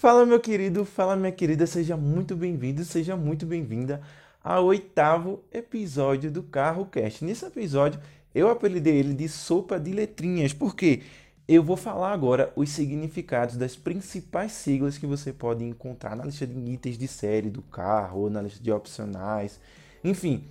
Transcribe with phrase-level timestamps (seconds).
[0.00, 4.00] Fala, meu querido, fala, minha querida, seja muito bem-vindo, seja muito bem-vinda
[4.44, 7.24] ao oitavo episódio do Carro Cast.
[7.24, 8.00] Nesse episódio,
[8.32, 11.02] eu apelidei ele de sopa de letrinhas, porque
[11.48, 16.46] eu vou falar agora os significados das principais siglas que você pode encontrar na lista
[16.46, 19.58] de itens de série do carro ou na lista de opcionais.
[20.04, 20.44] Enfim,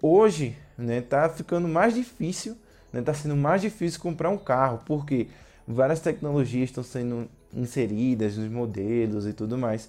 [0.00, 2.56] hoje, né, tá ficando mais difícil,
[2.92, 5.26] né, tá sendo mais difícil comprar um carro, porque
[5.66, 9.88] várias tecnologias estão sendo inseridas nos modelos e tudo mais.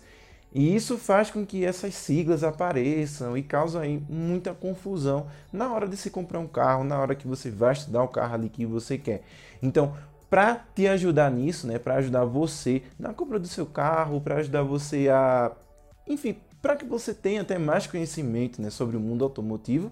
[0.54, 5.88] E isso faz com que essas siglas apareçam e causam aí muita confusão na hora
[5.88, 8.64] de se comprar um carro, na hora que você vai estudar o carro ali que
[8.64, 9.24] você quer.
[9.64, 9.96] Então,
[10.30, 14.62] para te ajudar nisso, né, para ajudar você na compra do seu carro, para ajudar
[14.62, 15.52] você a,
[16.08, 19.92] enfim, para que você tenha até mais conhecimento, né, sobre o mundo automotivo,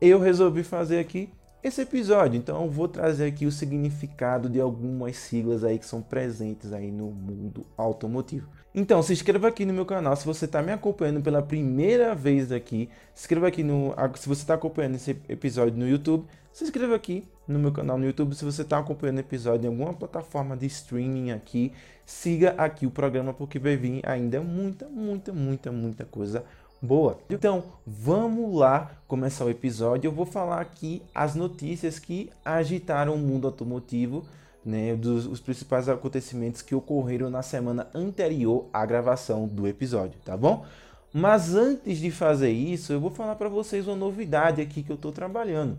[0.00, 1.30] eu resolvi fazer aqui
[1.64, 2.36] esse episódio.
[2.36, 6.92] Então eu vou trazer aqui o significado de algumas siglas aí que são presentes aí
[6.92, 8.46] no mundo automotivo.
[8.74, 12.52] Então se inscreva aqui no meu canal se você está me acompanhando pela primeira vez
[12.52, 12.90] aqui.
[13.14, 16.26] Se inscreva aqui no se você está acompanhando esse episódio no YouTube.
[16.52, 19.70] Se inscreva aqui no meu canal no YouTube se você está acompanhando o episódio em
[19.70, 21.72] alguma plataforma de streaming aqui.
[22.04, 26.44] Siga aqui o programa porque vai vir ainda muita, muita, muita, muita coisa
[26.84, 27.18] boa.
[27.30, 30.08] Então, vamos lá começar o episódio.
[30.08, 34.24] Eu vou falar aqui as notícias que agitaram o mundo automotivo,
[34.64, 40.36] né, dos os principais acontecimentos que ocorreram na semana anterior à gravação do episódio, tá
[40.36, 40.64] bom?
[41.12, 44.96] Mas antes de fazer isso, eu vou falar para vocês uma novidade aqui que eu
[44.96, 45.78] estou trabalhando.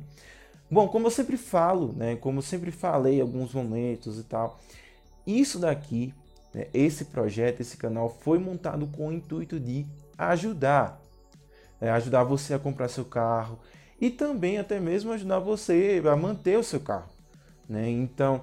[0.70, 4.59] Bom, como eu sempre falo, né, como eu sempre falei em alguns momentos e tal,
[5.26, 6.14] isso daqui,
[6.53, 9.86] né, esse projeto, esse canal foi montado com o intuito de
[10.17, 11.02] ajudar.
[11.80, 13.59] É, ajudar você a comprar seu carro
[13.99, 17.09] e também até mesmo ajudar você a manter o seu carro.
[17.67, 17.89] Né?
[17.89, 18.41] Então,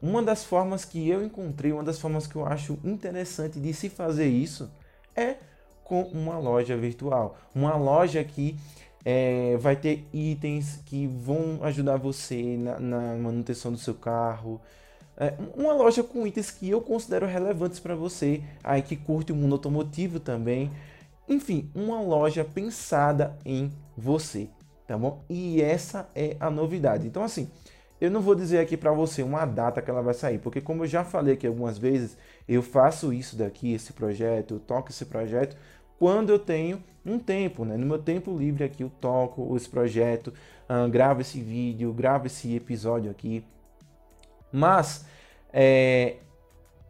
[0.00, 3.88] uma das formas que eu encontrei, uma das formas que eu acho interessante de se
[3.88, 4.70] fazer isso
[5.14, 5.36] é
[5.84, 7.36] com uma loja virtual.
[7.54, 8.56] Uma loja que
[9.04, 14.60] é, vai ter itens que vão ajudar você na, na manutenção do seu carro.
[15.16, 19.36] É, uma loja com itens que eu considero relevantes para você, aí que curte o
[19.36, 20.70] mundo automotivo também.
[21.32, 24.48] Enfim, uma loja pensada em você,
[24.86, 25.24] tá bom?
[25.30, 27.06] E essa é a novidade.
[27.06, 27.48] Então, assim,
[27.98, 30.84] eu não vou dizer aqui para você uma data que ela vai sair, porque como
[30.84, 35.06] eu já falei aqui algumas vezes, eu faço isso daqui, esse projeto, eu toco esse
[35.06, 35.56] projeto
[35.98, 37.76] quando eu tenho um tempo, né?
[37.76, 40.34] No meu tempo livre aqui eu toco esse projeto,
[40.68, 43.42] uh, gravo esse vídeo, gravo esse episódio aqui.
[44.52, 45.06] Mas
[45.52, 46.16] é,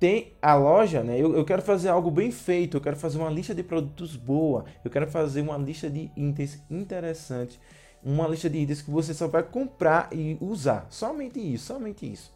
[0.03, 1.17] tem a loja, né?
[1.17, 4.65] Eu, eu, quero fazer algo bem feito, eu quero fazer uma lista de produtos boa,
[4.85, 7.61] eu quero fazer uma lista de itens interessante,
[8.03, 10.89] uma lista de itens que você só vai comprar e usar.
[10.91, 12.33] Somente isso, somente isso.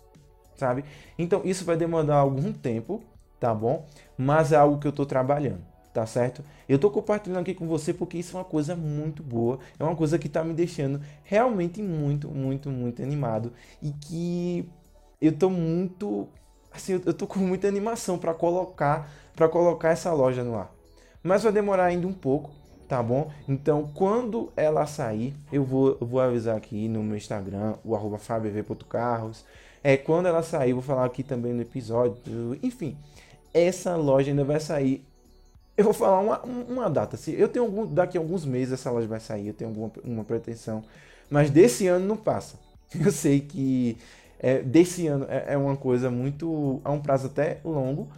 [0.55, 0.85] Sabe?
[1.19, 3.03] Então isso vai demandar algum tempo,
[3.41, 3.85] tá bom?
[4.17, 6.45] Mas é algo que eu estou trabalhando, tá certo?
[6.69, 9.97] Eu estou compartilhando aqui com você porque isso é uma coisa muito boa, é uma
[9.97, 13.53] coisa que está me deixando realmente muito, muito, muito animado
[13.83, 14.69] e que
[15.21, 16.29] eu estou muito
[16.77, 20.73] assim, eu, tô com muita animação para colocar, para colocar essa loja no ar.
[21.23, 22.51] Mas vai demorar ainda um pouco,
[22.89, 23.31] tá bom?
[23.49, 28.19] Então, quando ela sair, eu vou, eu vou avisar aqui no meu Instagram, o arroba
[28.19, 29.45] fabv.carros.
[29.83, 32.59] É, quando ela sair, vou falar aqui também no episódio.
[32.63, 32.97] Enfim,
[33.53, 35.05] essa loja ainda vai sair.
[35.77, 37.17] Eu vou falar uma, uma data.
[37.17, 39.91] Se eu tenho algum, daqui a alguns meses essa loja vai sair, eu tenho alguma
[40.05, 40.83] uma pretensão.
[41.29, 42.57] Mas desse ano não passa.
[42.95, 43.99] Eu sei que
[44.39, 46.81] é, desse ano é, é, uma coisa muito.
[46.85, 48.09] é um prazo até longo,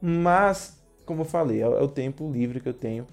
[0.00, 3.06] mas, como eu falei, é, é o tempo livre que eu tenho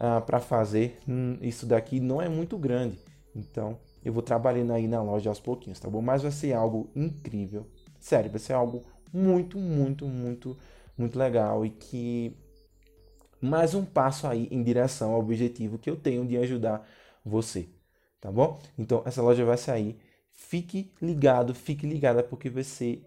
[0.00, 0.98] ah, para fazer.
[1.08, 2.98] Hum, isso daqui não é muito grande,
[3.34, 6.00] então eu vou trabalhando aí na loja aos pouquinhos, tá bom?
[6.00, 7.66] Mas vai ser algo incrível,
[8.00, 8.82] sério, vai ser algo
[9.12, 10.56] muito, muito, muito,
[10.96, 12.36] muito legal e que
[13.40, 16.86] mais um passo aí em direção ao objetivo que eu tenho de ajudar
[17.24, 17.68] você,
[18.20, 18.58] tá bom?
[18.78, 19.98] Então essa loja vai sair
[20.38, 23.04] fique ligado, fique ligada, porque vai ser,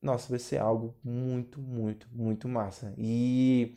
[0.00, 2.92] nossa, vai ser algo muito, muito, muito massa.
[2.96, 3.76] E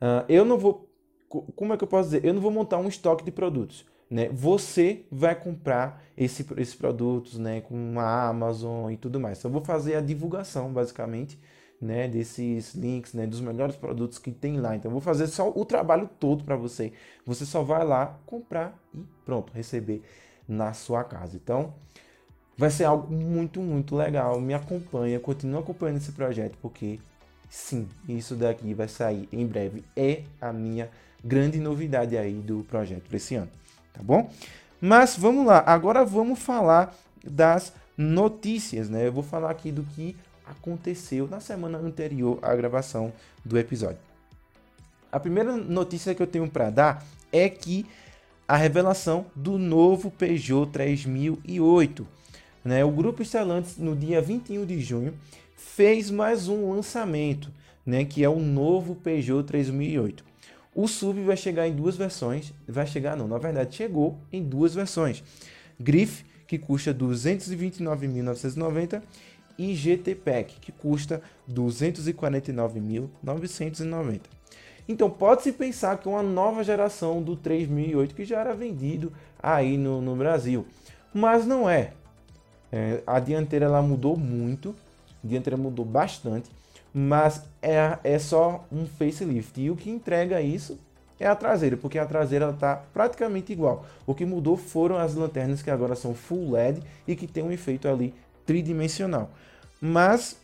[0.00, 0.90] uh, eu não vou,
[1.28, 2.24] como é que eu posso dizer?
[2.24, 3.86] Eu não vou montar um estoque de produtos.
[4.10, 4.28] Né?
[4.30, 9.38] Você vai comprar esse, esses produtos né, com a Amazon e tudo mais.
[9.38, 11.38] Então, eu vou fazer a divulgação, basicamente,
[11.80, 14.74] né, desses links, né, dos melhores produtos que tem lá.
[14.74, 16.92] Então, vou fazer só o trabalho todo para você.
[17.26, 20.02] Você só vai lá comprar e pronto, receber
[20.48, 21.36] na sua casa.
[21.36, 21.74] Então,
[22.56, 24.40] vai ser algo muito, muito legal.
[24.40, 26.98] Me acompanha, continua acompanhando esse projeto, porque
[27.48, 29.84] sim, isso daqui vai sair em breve.
[29.96, 30.90] É a minha
[31.22, 33.50] grande novidade aí do projeto para esse ano,
[33.92, 34.30] tá bom?
[34.80, 39.06] Mas vamos lá, agora vamos falar das notícias, né?
[39.06, 43.12] Eu vou falar aqui do que aconteceu na semana anterior à gravação
[43.44, 43.98] do episódio.
[45.10, 47.86] A primeira notícia que eu tenho para dar é que
[48.46, 52.06] a revelação do novo Peugeot 3008.
[52.64, 52.84] Né?
[52.84, 55.14] O grupo Stellantis, no dia 21 de junho,
[55.54, 57.52] fez mais um lançamento,
[57.84, 58.04] né?
[58.04, 60.24] que é o novo Peugeot 3008.
[60.74, 64.74] O SUV vai chegar em duas versões, vai chegar não, na verdade chegou em duas
[64.74, 65.22] versões.
[65.78, 69.00] Griff, que custa 229.990
[69.56, 74.22] e GT Pack, que custa 249.990.
[74.88, 80.00] Então pode-se pensar que uma nova geração do 3008 que já era vendido aí no,
[80.00, 80.66] no Brasil,
[81.12, 81.92] mas não é.
[82.74, 83.02] É.
[83.06, 84.74] A dianteira ela mudou muito,
[85.22, 86.50] a dianteira mudou bastante,
[86.92, 90.76] mas é, é só um facelift e o que entrega isso
[91.20, 93.86] é a traseira, porque a traseira está praticamente igual.
[94.04, 97.52] O que mudou foram as lanternas que agora são full LED e que tem um
[97.52, 98.12] efeito ali
[98.44, 99.30] tridimensional.
[99.80, 100.36] Mas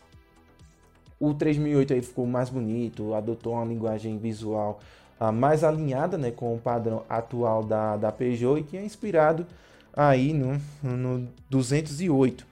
[1.18, 4.78] o 3008 aí ficou mais bonito, adotou uma linguagem visual
[5.20, 9.44] uh, mais alinhada né, com o padrão atual da, da Peugeot e que é inspirado
[9.94, 12.46] aí no, no 208.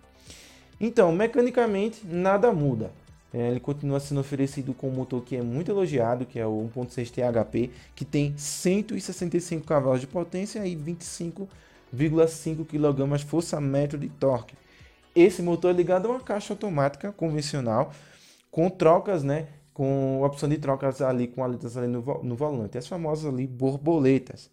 [0.81, 2.91] Então, mecanicamente, nada muda.
[3.33, 6.71] É, ele continua sendo oferecido com um motor que é muito elogiado, que é o
[6.75, 14.55] 1.6 THP, que tem 165 cavalos de potência e 25,5 kg força metro de torque.
[15.15, 17.93] Esse motor é ligado a uma caixa automática convencional
[18.51, 19.49] com trocas, né?
[19.75, 24.51] Com opção de trocas ali com aletas ali no, no volante, as famosas ali borboletas,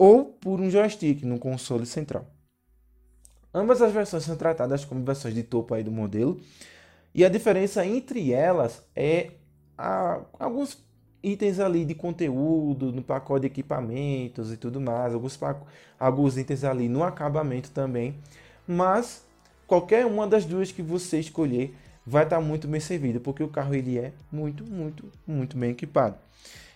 [0.00, 2.26] ou por um joystick no console central.
[3.52, 6.40] Ambas as versões são tratadas como versões de topo aí do modelo,
[7.14, 9.32] e a diferença entre elas é
[9.76, 10.82] a, alguns
[11.22, 15.38] itens ali de conteúdo no pacote de equipamentos e tudo mais, alguns,
[15.98, 18.14] alguns itens ali no acabamento também,
[18.66, 19.26] mas
[19.66, 21.76] qualquer uma das duas que você escolher
[22.06, 25.72] vai estar tá muito bem servido, porque o carro ele é muito, muito, muito bem
[25.72, 26.16] equipado.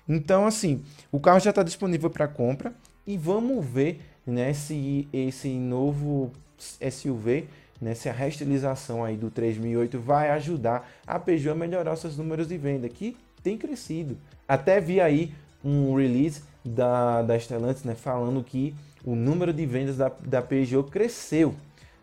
[0.07, 2.75] Então, assim, o carro já está disponível para compra
[3.07, 7.45] e vamos ver né, se esse novo SUV,
[7.81, 12.49] né, se a restilização aí do 3008 vai ajudar a Peugeot a melhorar seus números
[12.49, 14.17] de venda, que tem crescido.
[14.49, 18.75] Até vi aí um release da, da Stellantis né, falando que
[19.05, 21.55] o número de vendas da, da Peugeot cresceu,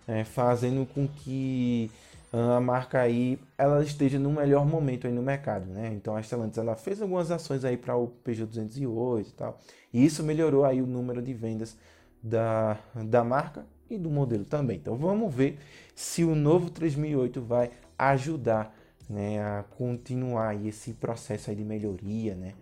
[0.07, 1.89] né, fazendo com que
[2.31, 5.91] a marca aí ela esteja no melhor momento aí no mercado, né?
[5.93, 9.59] Então a Stellantis ela fez algumas ações aí para o Peugeot 208 e tal,
[9.93, 11.77] e isso melhorou aí o número de vendas
[12.23, 14.77] da, da marca e do modelo também.
[14.77, 15.59] Então vamos ver
[15.93, 18.73] se o novo 3008 vai ajudar,
[19.09, 22.53] né, a continuar esse processo aí de melhoria, né?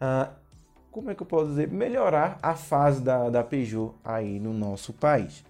[0.00, 0.30] Ah,
[0.90, 1.68] como é que eu posso dizer?
[1.68, 5.44] Melhorar a fase da, da Peugeot aí no nosso país.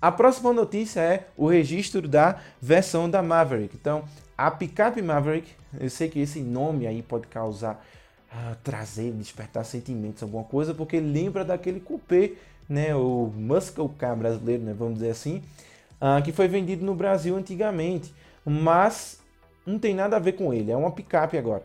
[0.00, 3.74] A próxima notícia é o registro da versão da Maverick.
[3.74, 4.04] Então,
[4.36, 5.50] a picape Maverick,
[5.80, 7.82] eu sei que esse nome aí pode causar
[8.30, 12.32] ah, trazer, despertar sentimentos, alguma coisa, porque lembra daquele coupé,
[12.68, 15.42] né, o muscle car brasileiro, né, vamos dizer assim,
[15.98, 18.12] ah, que foi vendido no Brasil antigamente,
[18.44, 19.20] mas
[19.64, 21.62] não tem nada a ver com ele, é uma picape agora.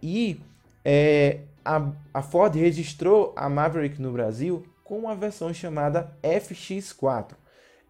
[0.00, 0.40] E
[0.84, 7.32] é, a, a Ford registrou a Maverick no Brasil com uma versão chamada FX4.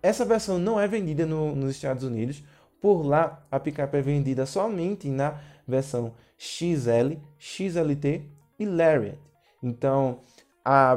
[0.07, 2.41] Essa versão não é vendida no, nos Estados Unidos.
[2.81, 8.23] Por lá, a picape é vendida somente na versão XL, XLT
[8.57, 9.19] e Lariat.
[9.61, 10.21] Então,
[10.65, 10.97] a,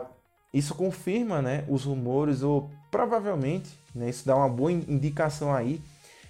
[0.53, 5.81] isso confirma né, os rumores, ou provavelmente, né, isso dá uma boa indicação aí,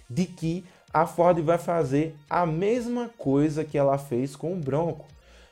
[0.08, 5.04] de que a Ford vai fazer a mesma coisa que ela fez com o Bronco.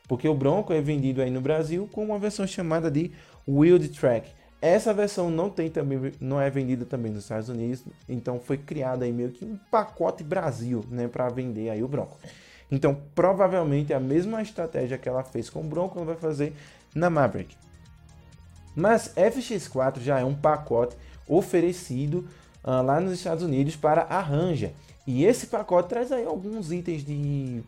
[0.08, 3.12] Porque o Bronco é vendido aí no Brasil com uma versão chamada de
[3.46, 4.37] Wheeled Track.
[4.60, 9.04] Essa versão não tem também, não é vendida também nos Estados Unidos, então foi criado
[9.04, 12.18] aí meio que um pacote Brasil, né, para vender aí o Bronco.
[12.70, 16.52] Então, provavelmente a mesma estratégia que ela fez com o Bronco, ela vai fazer
[16.94, 17.56] na Maverick.
[18.74, 20.96] Mas FX4 já é um pacote
[21.26, 22.28] oferecido
[22.64, 24.72] uh, lá nos Estados Unidos para a Ranger.
[25.06, 27.62] E esse pacote traz aí alguns itens de.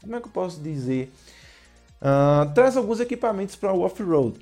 [0.00, 1.12] Como é que eu posso dizer?
[2.00, 4.38] Uh, traz alguns equipamentos para o off-road.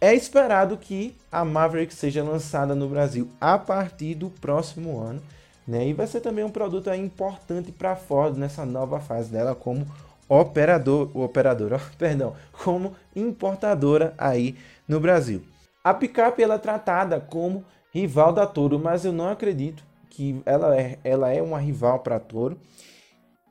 [0.00, 5.20] É esperado que a Maverick seja lançada no Brasil a partir do próximo ano,
[5.68, 5.88] né?
[5.88, 9.86] E vai ser também um produto importante para a Ford nessa nova fase dela como
[10.26, 14.56] operador, operadora, perdão, como importadora aí
[14.88, 15.42] no Brasil.
[15.84, 20.80] A picape ela é tratada como rival da Toro, mas eu não acredito que ela
[20.80, 22.58] é, ela é uma rival para a Toro.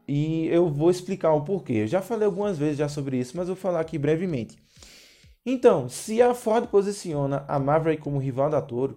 [0.08, 1.74] E eu vou explicar o porquê.
[1.74, 4.58] Eu já falei algumas vezes já sobre isso, mas vou falar aqui brevemente.
[5.46, 8.96] Então, se a Ford posiciona a Maverick como rival da Toro,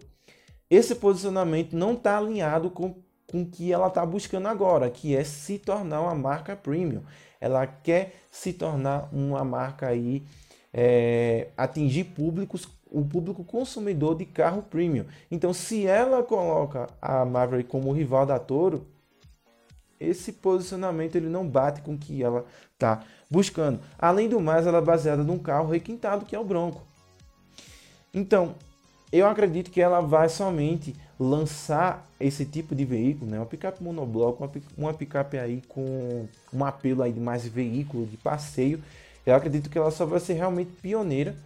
[0.69, 2.95] esse posicionamento não está alinhado com,
[3.31, 7.03] com o que ela está buscando agora, que é se tornar uma marca premium.
[7.41, 10.25] Ela quer se tornar uma marca aí,
[10.73, 15.07] é, atingir públicos, o público consumidor de carro premium.
[15.31, 18.87] Então, se ela coloca a Maverick como rival da Toro,
[20.03, 22.45] esse posicionamento ele não bate com o que ela
[22.75, 23.81] está buscando.
[23.99, 26.83] Além do mais, ela é baseada num carro requintado que é o Bronco.
[28.13, 28.55] Então,
[29.13, 33.39] eu acredito que ela vai somente lançar esse tipo de veículo, né?
[33.39, 38.83] uma picape monobloco, uma picape aí com um apelo aí de mais veículo, de passeio.
[39.25, 41.37] Eu acredito que ela só vai ser realmente pioneira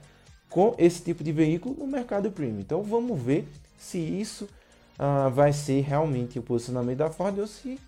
[0.48, 2.60] com esse tipo de veículo no mercado premium.
[2.60, 3.46] Então vamos ver
[3.78, 4.48] se isso
[4.98, 7.78] uh, vai ser realmente o posicionamento da Ford ou se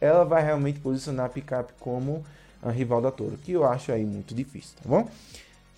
[0.00, 2.24] ela vai realmente posicionar a picape como
[2.62, 5.08] a rival da Toro, que eu acho aí muito difícil, tá bom?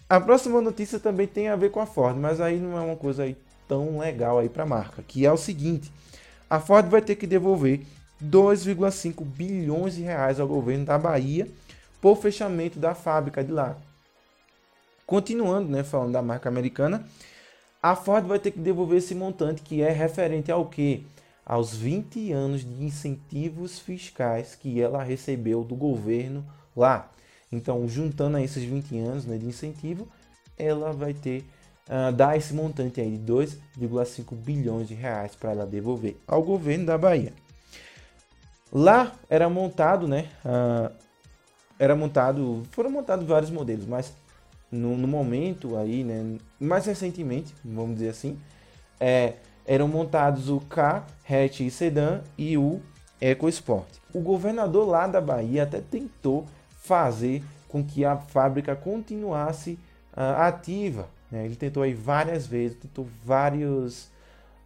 [0.08, 2.96] A próxima notícia também tem a ver com a Ford, mas aí não é uma
[2.96, 3.36] coisa aí
[3.66, 5.90] tão legal aí para a marca, que é o seguinte:
[6.50, 7.80] a Ford vai ter que devolver
[8.22, 11.48] 2,5 bilhões de reais ao governo da Bahia
[12.00, 13.76] por fechamento da fábrica de lá.
[15.06, 17.04] Continuando, né, falando da marca americana,
[17.82, 21.06] a Ford vai ter que devolver esse montante que é referente ao que?
[21.44, 26.44] Aos 20 anos de incentivos fiscais que ela recebeu do governo
[26.76, 27.10] lá.
[27.50, 30.08] Então, juntando a esses 20 anos né, de incentivo,
[30.56, 31.44] ela vai ter
[31.88, 36.86] uh, dar esse montante aí de 2,5 bilhões de reais para ela devolver ao governo
[36.86, 37.32] da Bahia.
[38.72, 40.30] Lá era montado, né?
[40.44, 40.90] Uh,
[41.78, 44.14] era montado, foram montados vários modelos, mas
[44.70, 46.38] no, no, momento aí, né?
[46.58, 48.38] Mais recentemente, vamos dizer assim,
[48.98, 49.34] é,
[49.66, 52.80] eram montados o K, hatch e sedã e o
[53.20, 53.88] EcoSport.
[54.12, 59.78] O governador lá da Bahia até tentou fazer com que a fábrica continuasse
[60.12, 61.08] uh, ativa.
[61.30, 61.44] Né?
[61.46, 64.10] Ele tentou aí várias vezes, tentou vários,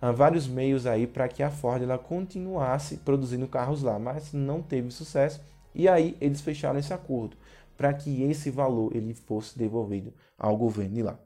[0.03, 4.63] uh, vários meios aí para que a Ford ela continuasse produzindo carros lá, mas não
[4.63, 5.41] teve sucesso.
[5.75, 7.37] E aí eles fecharam esse acordo
[7.77, 11.19] para que esse valor ele fosse devolvido ao governo de lá.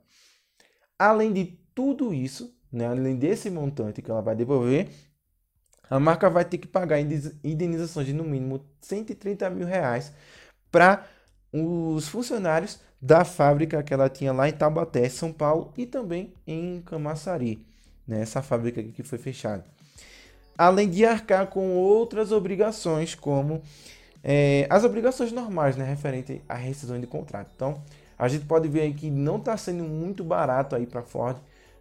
[0.99, 4.89] Além de tudo isso, né, além desse montante que ela vai devolver,
[5.89, 10.13] a marca vai ter que pagar indenizações de no mínimo 130 mil reais
[10.71, 11.05] para
[11.53, 16.81] os funcionários da fábrica que ela tinha lá em Taubaté, São Paulo e também em
[16.83, 17.67] Camaçari,
[18.07, 19.65] né, essa fábrica que foi fechada.
[20.57, 23.63] Além de arcar com outras obrigações, como
[24.23, 27.51] é, as obrigações normais, né, referente à rescisão de contrato.
[27.57, 27.83] Então,
[28.19, 31.39] a gente pode ver aí que não está sendo muito barato aí para Ford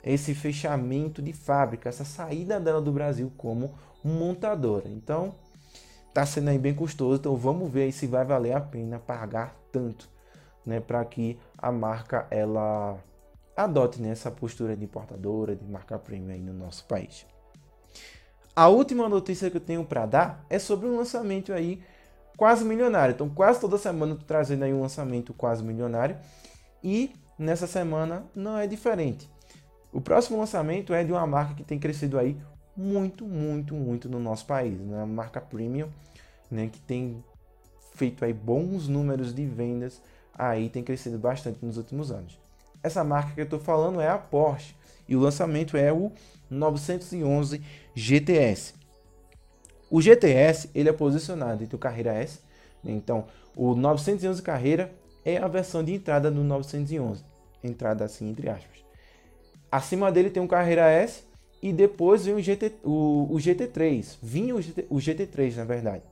[0.09, 4.87] esse fechamento de fábrica, essa saída dela do Brasil como montadora.
[4.87, 5.35] Então,
[6.07, 10.09] está sendo aí bem custoso, então vamos ver se vai valer a pena pagar tanto,
[10.65, 12.97] né, para que a marca ela
[13.55, 17.25] adote né, essa postura de importadora, de marca premium aí no nosso país.
[18.55, 21.81] A última notícia que eu tenho para dar é sobre um lançamento aí
[22.35, 23.13] quase milionário.
[23.13, 26.17] Então, quase toda semana eu tô trazendo aí um lançamento quase milionário
[26.83, 29.29] e nessa semana não é diferente.
[29.91, 32.37] O próximo lançamento é de uma marca que tem crescido aí
[32.77, 35.03] muito, muito, muito no nosso país, né?
[35.05, 35.89] Marca premium,
[36.49, 36.69] né?
[36.71, 37.23] Que tem
[37.95, 40.01] feito aí bons números de vendas,
[40.33, 42.39] aí tem crescido bastante nos últimos anos.
[42.81, 44.73] Essa marca que eu estou falando é a Porsche
[45.07, 46.11] e o lançamento é o
[46.49, 47.61] 911
[47.93, 48.73] GTS.
[49.89, 52.39] O GTS ele é posicionado entre o Carreira S,
[52.83, 52.91] né?
[52.91, 54.93] então o 911 Carreira
[55.25, 57.23] é a versão de entrada do 911,
[57.63, 58.78] entrada assim entre aspas.
[59.71, 61.23] Acima dele tem um Carreira S
[61.61, 64.17] e depois vem o, GT, o, o GT3.
[64.21, 66.03] Vinha o, GT, o GT3, na verdade.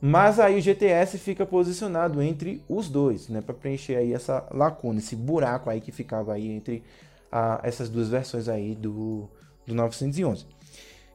[0.00, 3.40] Mas aí o GTS fica posicionado entre os dois, né?
[3.40, 6.82] Para preencher aí essa lacuna, esse buraco aí que ficava aí entre
[7.32, 9.28] a, essas duas versões aí do,
[9.66, 10.46] do 911.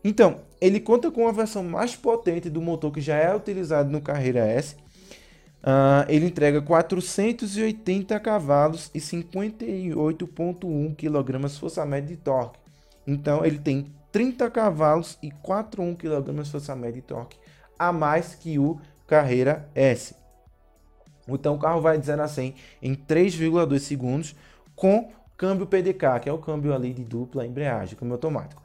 [0.03, 4.01] Então, ele conta com a versão mais potente do motor que já é utilizado no
[4.01, 4.75] Carreira S.
[5.62, 12.60] Uh, ele entrega 480 cavalos e 58,1 kg força média de torque.
[13.06, 17.38] Então ele tem 30 cavalos e 4,1 kg força média de torque
[17.77, 20.15] a mais que o Carreira S.
[21.27, 24.36] Então o carro vai de 0 a 100 em 3,2 segundos
[24.75, 28.62] com câmbio PDK, que é o câmbio ali de dupla embreagem, câmbio automático.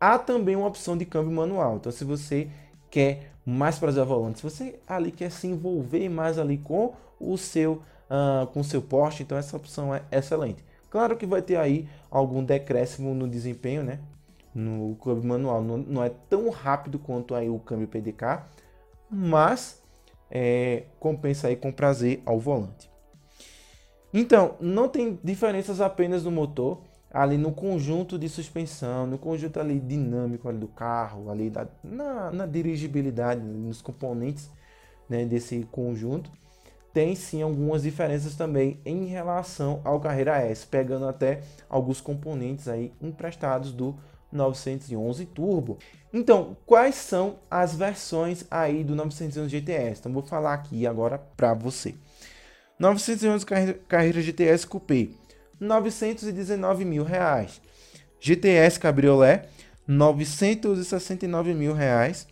[0.00, 1.76] Há também uma opção de câmbio manual.
[1.76, 2.48] Então se você
[2.90, 7.36] quer mais prazer ao volante, se você ali quer se envolver mais ali com o
[7.38, 10.64] seu uh, com o seu Porsche, então essa opção é excelente.
[10.90, 14.00] Claro que vai ter aí algum decréscimo no desempenho, né?
[14.54, 18.42] No câmbio manual não, não é tão rápido quanto aí o câmbio PDK,
[19.10, 19.82] mas
[20.30, 22.90] é, compensa aí com prazer ao volante.
[24.12, 29.80] Então, não tem diferenças apenas no motor, ali no conjunto de suspensão, no conjunto ali
[29.80, 34.50] dinâmico ali do carro, ali da, na, na dirigibilidade, nos componentes
[35.08, 36.30] né, desse conjunto,
[36.92, 42.92] tem sim algumas diferenças também em relação ao Carreira S, pegando até alguns componentes aí
[43.00, 43.96] emprestados do
[44.30, 45.78] 911 Turbo.
[46.12, 50.00] Então, quais são as versões aí do 911 GTS?
[50.00, 51.94] Então, vou falar aqui agora para você.
[52.78, 53.44] 911
[53.88, 55.08] Carreira GTS Coupé
[55.60, 57.60] 919 mil reais.
[58.20, 59.48] GTS Cabriolet,
[59.86, 62.26] 969 mil reais.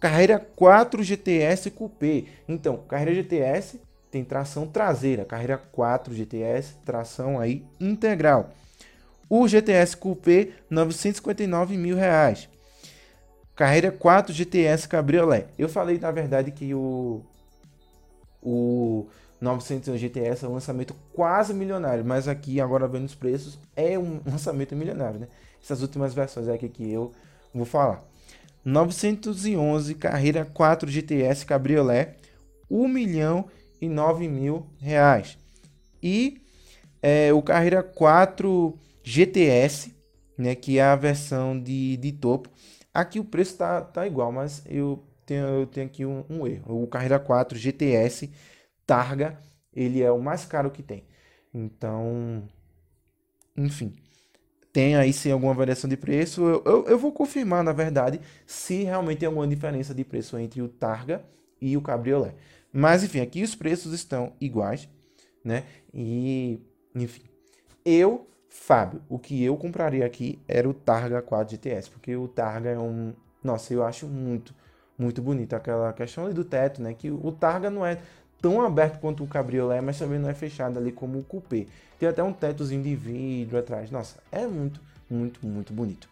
[0.00, 2.24] Carreira 4 GTS Coupé.
[2.48, 5.24] Então, Carreira GTS tem tração traseira.
[5.24, 8.50] Carreira 4 GTS, tração aí integral.
[9.28, 12.48] O GTS Coupé, 959 mil reais.
[13.54, 15.48] Carreira 4 GTS Cabriolet.
[15.58, 17.22] Eu falei, na verdade, que o,
[18.40, 19.08] o
[19.40, 24.20] 900 GTS é um lançamento quase milionário, mas aqui, agora vendo os preços, é um
[24.26, 25.28] lançamento milionário, né?
[25.62, 27.12] Essas últimas versões aqui que eu
[27.54, 28.02] vou falar.
[28.64, 32.16] 911 Carreira 4 GTS Cabriolet,
[32.70, 33.46] 1 milhão
[33.80, 35.38] e 9 mil reais.
[36.02, 36.42] E
[37.00, 39.94] é, o Carreira 4 GTS,
[40.36, 42.50] né, que é a versão de, de topo.
[42.92, 46.82] Aqui o preço tá, tá igual, mas eu tenho, eu tenho aqui um, um erro.
[46.82, 48.30] O Carreira 4 GTS
[48.88, 49.38] Targa,
[49.70, 51.04] ele é o mais caro que tem.
[51.52, 52.42] Então,
[53.54, 53.94] enfim,
[54.72, 56.42] tem aí sim alguma variação de preço.
[56.42, 60.62] Eu, eu, eu, vou confirmar, na verdade, se realmente tem alguma diferença de preço entre
[60.62, 61.22] o Targa
[61.60, 62.34] e o Cabriolet.
[62.72, 64.88] Mas, enfim, aqui os preços estão iguais,
[65.44, 65.64] né?
[65.92, 66.58] E,
[66.94, 67.24] enfim,
[67.84, 72.70] eu, Fábio, o que eu compraria aqui era o Targa 4 GTS, porque o Targa
[72.70, 73.12] é um...
[73.44, 74.54] Nossa, eu acho muito,
[74.96, 76.94] muito bonito aquela questão ali do teto, né?
[76.94, 77.98] Que o Targa não é
[78.40, 81.66] tão aberto quanto o cabriolé, mas também não é fechado ali como o coupé.
[81.98, 83.90] Tem até um tetozinho de vidro atrás.
[83.90, 84.80] Nossa, é muito,
[85.10, 86.08] muito, muito bonito.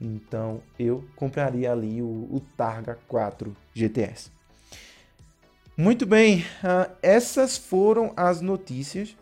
[0.00, 4.30] Então eu compraria ali o, o Targa 4 GTS.
[5.76, 9.16] Muito bem, uh, essas foram as notícias,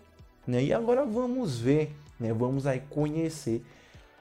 [0.47, 0.62] né?
[0.62, 2.33] E agora vamos ver, né?
[2.33, 3.62] Vamos aí conhecer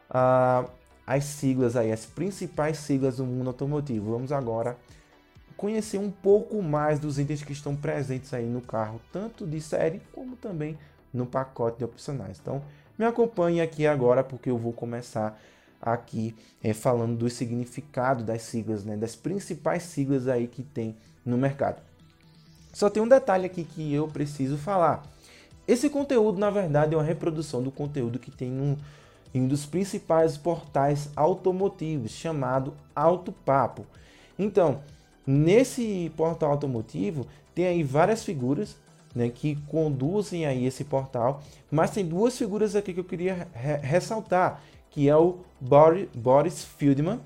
[0.09, 0.69] uh,
[1.07, 4.11] as siglas aí, as principais siglas do mundo automotivo.
[4.11, 4.77] Vamos agora
[5.57, 10.01] conhecer um pouco mais dos itens que estão presentes aí no carro, tanto de série
[10.13, 10.77] como também
[11.13, 12.39] no pacote de opcionais.
[12.41, 12.61] Então,
[12.97, 15.39] me acompanhe aqui agora porque eu vou começar
[15.81, 21.37] aqui é, falando do significado das siglas, né, das principais siglas aí que tem no
[21.37, 21.81] mercado.
[22.73, 25.03] Só tem um detalhe aqui que eu preciso falar.
[25.67, 28.77] Esse conteúdo, na verdade, é uma reprodução do conteúdo que tem um,
[29.33, 33.85] um dos principais portais automotivos, chamado Autopapo.
[34.37, 34.81] Então,
[35.25, 38.75] Nesse portal automotivo tem aí várias figuras
[39.15, 43.77] né, que conduzem aí esse portal, mas tem duas figuras aqui que eu queria re
[43.77, 44.61] ressaltar,
[44.91, 45.37] que é o
[46.13, 47.19] Boris Fieldman,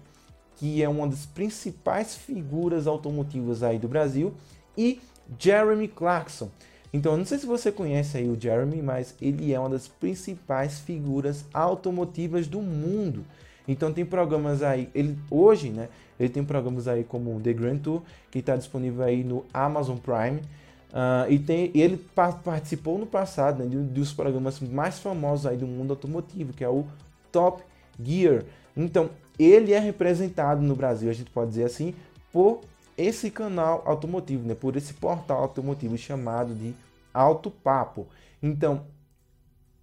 [0.56, 4.34] que é uma das principais figuras automotivas aí do Brasil,
[4.78, 5.02] e
[5.38, 6.50] Jeremy Clarkson.
[6.92, 10.80] Então, não sei se você conhece aí o Jeremy, mas ele é uma das principais
[10.80, 13.24] figuras automotivas do mundo.
[13.70, 15.90] Então tem programas aí, ele hoje, né?
[16.20, 18.02] Ele tem programas aí como The Grand Tour,
[18.32, 20.40] que está disponível aí no Amazon Prime.
[20.90, 25.56] Uh, e tem, ele pa participou no passado né, de, dos programas mais famosos aí
[25.56, 26.84] do mundo automotivo, que é o
[27.32, 27.62] Top
[28.04, 28.44] Gear.
[28.76, 31.94] Então, ele é representado no Brasil, a gente pode dizer assim,
[32.34, 32.62] por
[32.98, 36.74] esse canal automotivo, né, por esse portal automotivo chamado de
[37.14, 38.08] Auto Papo.
[38.42, 38.82] Então,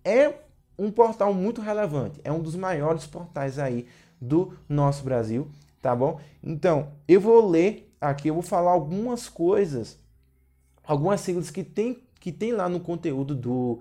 [0.04, 0.34] é
[0.78, 3.86] um portal muito relevante, é um dos maiores portais aí
[4.20, 5.48] do nosso Brasil,
[5.80, 6.20] tá bom?
[6.42, 9.98] Então, eu vou ler aqui, eu vou falar algumas coisas,
[10.84, 13.80] algumas siglas que tem, que tem lá no conteúdo do,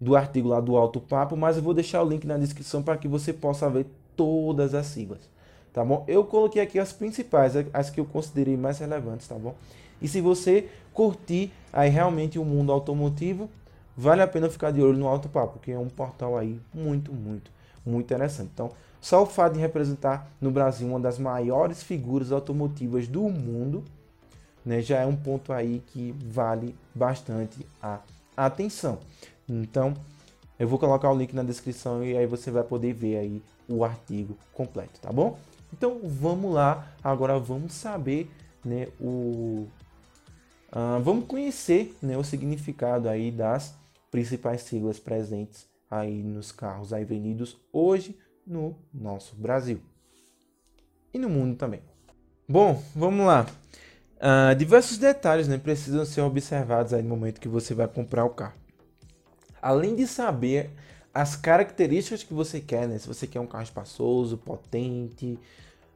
[0.00, 2.96] do artigo lá do Alto Papo, mas eu vou deixar o link na descrição para
[2.96, 5.28] que você possa ver todas as siglas,
[5.72, 6.04] tá bom?
[6.06, 9.54] Eu coloquei aqui as principais, as que eu considerei mais relevantes, tá bom?
[10.00, 13.50] E se você curtir aí realmente o mundo automotivo,
[13.96, 17.12] vale a pena ficar de olho no Alto Papo, que é um portal aí muito,
[17.12, 17.50] muito,
[17.84, 18.50] muito interessante.
[18.52, 23.84] Então, só o fato de representar no Brasil uma das maiores figuras automotivas do mundo,
[24.64, 28.00] né, já é um ponto aí que vale bastante a
[28.36, 28.98] atenção.
[29.48, 29.94] Então,
[30.58, 33.84] eu vou colocar o link na descrição e aí você vai poder ver aí o
[33.84, 35.38] artigo completo, tá bom?
[35.72, 36.88] Então, vamos lá.
[37.02, 38.30] Agora vamos saber,
[38.64, 39.68] né, o
[40.72, 43.74] uh, vamos conhecer, né, o significado aí das
[44.10, 49.80] principais siglas presentes aí nos carros aí vendidos hoje no nosso Brasil
[51.12, 51.80] e no mundo também.
[52.48, 53.46] Bom, vamos lá.
[54.16, 58.30] Uh, diversos detalhes né, precisam ser observados aí no momento que você vai comprar o
[58.30, 58.54] carro.
[59.60, 60.70] Além de saber
[61.12, 62.98] as características que você quer, né?
[62.98, 65.38] Se você quer um carro espaçoso, potente,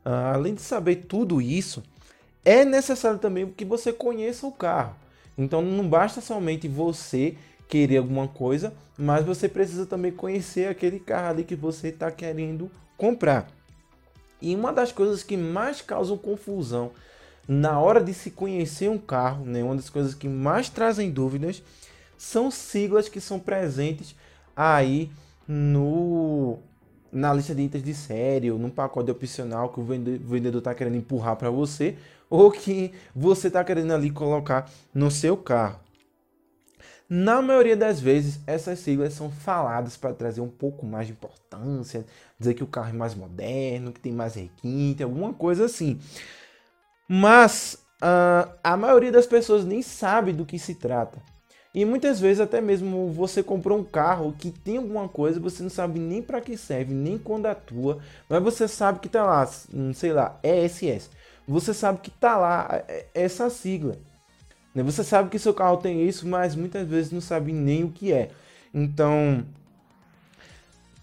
[0.04, 1.82] uh, além de saber tudo isso,
[2.44, 4.96] é necessário também que você conheça o carro.
[5.36, 7.36] Então não basta somente você
[7.70, 12.68] querer alguma coisa, mas você precisa também conhecer aquele carro ali que você está querendo
[12.96, 13.48] comprar.
[14.42, 16.90] E uma das coisas que mais causam confusão
[17.48, 21.62] na hora de se conhecer um carro, né, uma das coisas que mais trazem dúvidas,
[22.18, 24.14] são siglas que são presentes
[24.54, 25.10] aí
[25.48, 26.58] no
[27.12, 30.96] na lista de itens de série ou no pacote opcional que o vendedor está querendo
[30.96, 31.96] empurrar para você
[32.28, 35.80] ou que você está querendo ali colocar no seu carro.
[37.12, 42.06] Na maioria das vezes, essas siglas são faladas para trazer um pouco mais de importância,
[42.38, 45.98] dizer que o carro é mais moderno, que tem mais requinte, alguma coisa assim.
[47.08, 51.20] Mas uh, a maioria das pessoas nem sabe do que se trata.
[51.74, 55.70] E muitas vezes até mesmo você comprou um carro que tem alguma coisa, você não
[55.70, 59.48] sabe nem para que serve, nem quando atua, mas você sabe que tá lá,
[59.94, 61.10] sei lá, ESS.
[61.48, 63.96] Você sabe que tá lá é, é, essa sigla.
[64.74, 64.82] Né?
[64.82, 68.12] Você sabe que seu carro tem isso, mas muitas vezes não sabe nem o que
[68.12, 68.30] é.
[68.72, 69.44] Então,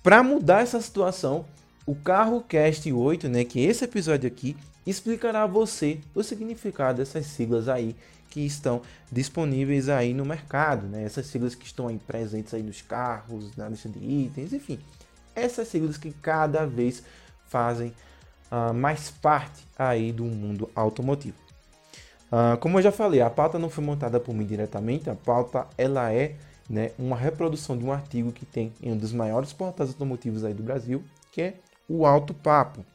[0.01, 1.45] para mudar essa situação,
[1.86, 6.99] o Carro Cast 8, né, que é esse episódio aqui, explicará a você o significado
[6.99, 7.95] dessas siglas aí
[8.30, 11.03] que estão disponíveis aí no mercado, né?
[11.03, 14.80] Essas siglas que estão aí presentes aí nos carros, na lista de itens, enfim,
[15.36, 17.03] essas siglas que cada vez
[17.47, 17.93] fazem
[18.51, 21.46] uh, mais parte aí do mundo automotivo.
[22.31, 25.65] Uh, como eu já falei, a pauta não foi montada por mim diretamente, a pauta
[25.77, 26.35] ela é
[26.69, 30.53] né, uma reprodução de um artigo que tem em um dos maiores portais automotivos aí
[30.53, 31.53] do Brasil, que é
[31.87, 32.85] o Alto Papo.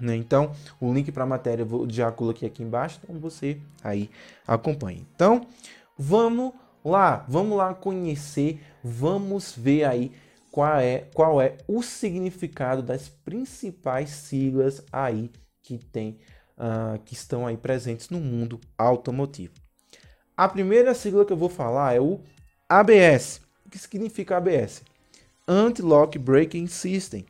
[0.00, 0.14] Né?
[0.14, 4.10] Então, o link para a matéria eu já coloquei aqui embaixo, então você aí
[4.46, 5.06] acompanhe.
[5.14, 5.46] Então,
[5.98, 6.52] vamos
[6.84, 10.12] lá, vamos lá conhecer, vamos ver aí
[10.50, 15.30] qual é, qual é o significado das principais siglas aí
[15.62, 16.18] que tem,
[16.56, 19.54] uh, que estão aí presentes no mundo automotivo.
[20.36, 22.20] A primeira sigla que eu vou falar é o
[22.68, 23.40] ABS.
[23.64, 24.82] O que significa ABS?
[25.48, 27.24] Anti-Lock Braking System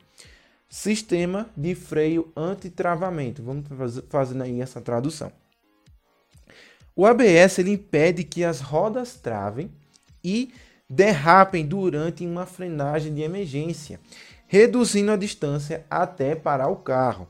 [0.69, 3.41] sistema de freio anti-travamento.
[3.41, 3.65] Vamos
[4.09, 5.31] fazendo aí essa tradução.
[6.95, 9.71] O ABS ele impede que as rodas travem
[10.23, 10.51] e
[10.89, 13.99] derrapem durante uma frenagem de emergência,
[14.47, 17.27] reduzindo a distância até parar o carro.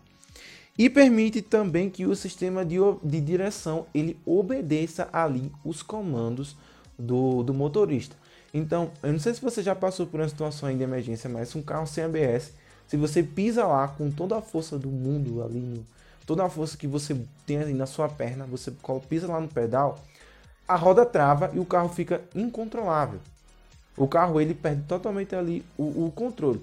[0.78, 6.56] E permite também que o sistema de, de direção ele obedeça ali os comandos
[6.98, 8.16] do, do motorista.
[8.54, 11.62] Então, eu não sei se você já passou por uma situação de emergência, mas um
[11.62, 12.52] carro sem ABS
[12.88, 15.86] se você pisa lá com toda a força do mundo ali, no,
[16.26, 18.72] toda a força que você tem ali na sua perna, você
[19.10, 20.00] pisa lá no pedal,
[20.66, 23.20] a roda trava e o carro fica incontrolável.
[23.98, 26.62] O carro ele perde totalmente ali o, o controle.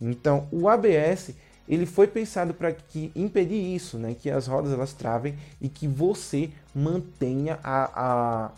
[0.00, 1.32] Então, o ABS
[1.68, 4.14] ele foi pensado para que impedir isso, né?
[4.14, 8.50] Que as rodas elas travem e que você mantenha a, a,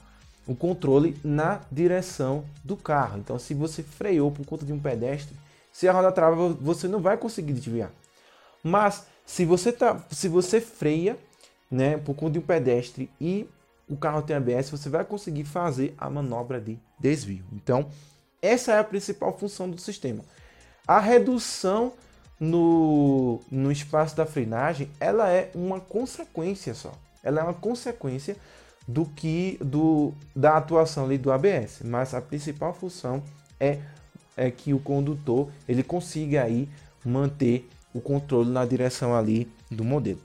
[0.47, 3.19] o controle na direção do carro.
[3.19, 5.35] Então, se você freou por conta de um pedestre,
[5.73, 7.91] se a roda trava, você não vai conseguir desviar.
[8.63, 11.17] Mas se você tá, se você freia,
[11.71, 13.49] né, por conta de um pedestre e
[13.89, 17.45] o carro tem ABS, você vai conseguir fazer a manobra de desvio.
[17.53, 17.89] Então,
[18.43, 20.25] essa é a principal função do sistema.
[20.87, 21.93] A redução
[22.41, 26.93] no, no espaço da frenagem, ela é uma consequência só.
[27.23, 28.37] Ela é uma consequência
[28.87, 33.23] do que do da atuação ali do ABS, mas a principal função
[33.61, 33.79] é
[34.37, 36.69] é que o condutor ele consiga aí
[37.05, 40.21] manter o controle na direção ali do modelo.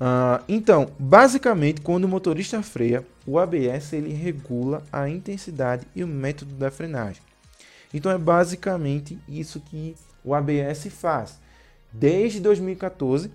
[0.00, 6.06] Uh, então, basicamente, quando o motorista freia, o ABS ele regula a intensidade e o
[6.06, 7.20] método da frenagem.
[7.92, 11.40] Então, é basicamente isso que o ABS faz.
[11.92, 13.30] Desde 2014,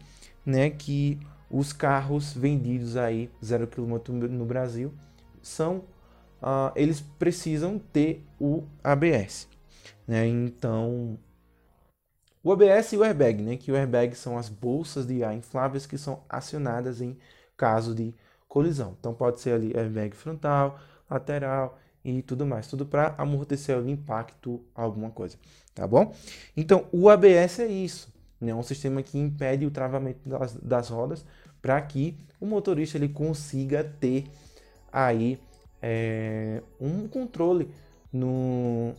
[0.45, 1.19] né, que
[1.49, 4.93] os carros vendidos aí 0 km no Brasil
[5.41, 5.83] são
[6.43, 9.47] uh, eles precisam ter o ABS.
[10.07, 10.27] Né?
[10.27, 11.17] Então,
[12.43, 13.55] o ABS e o airbag, né?
[13.55, 17.17] que o airbag são as bolsas de ar infláveis que são acionadas em
[17.55, 18.13] caso de
[18.47, 18.95] colisão.
[18.99, 24.61] Então, pode ser ali airbag frontal, lateral e tudo mais, tudo para amortecer o impacto,
[24.75, 25.37] alguma coisa,
[25.73, 26.13] tá bom?
[26.55, 28.51] Então, o ABS é isso, né?
[28.51, 31.25] É um sistema que impede o travamento das, das rodas
[31.61, 34.25] para que o motorista ele consiga ter
[34.91, 35.39] aí
[35.81, 37.69] é, um controle
[38.11, 38.93] no,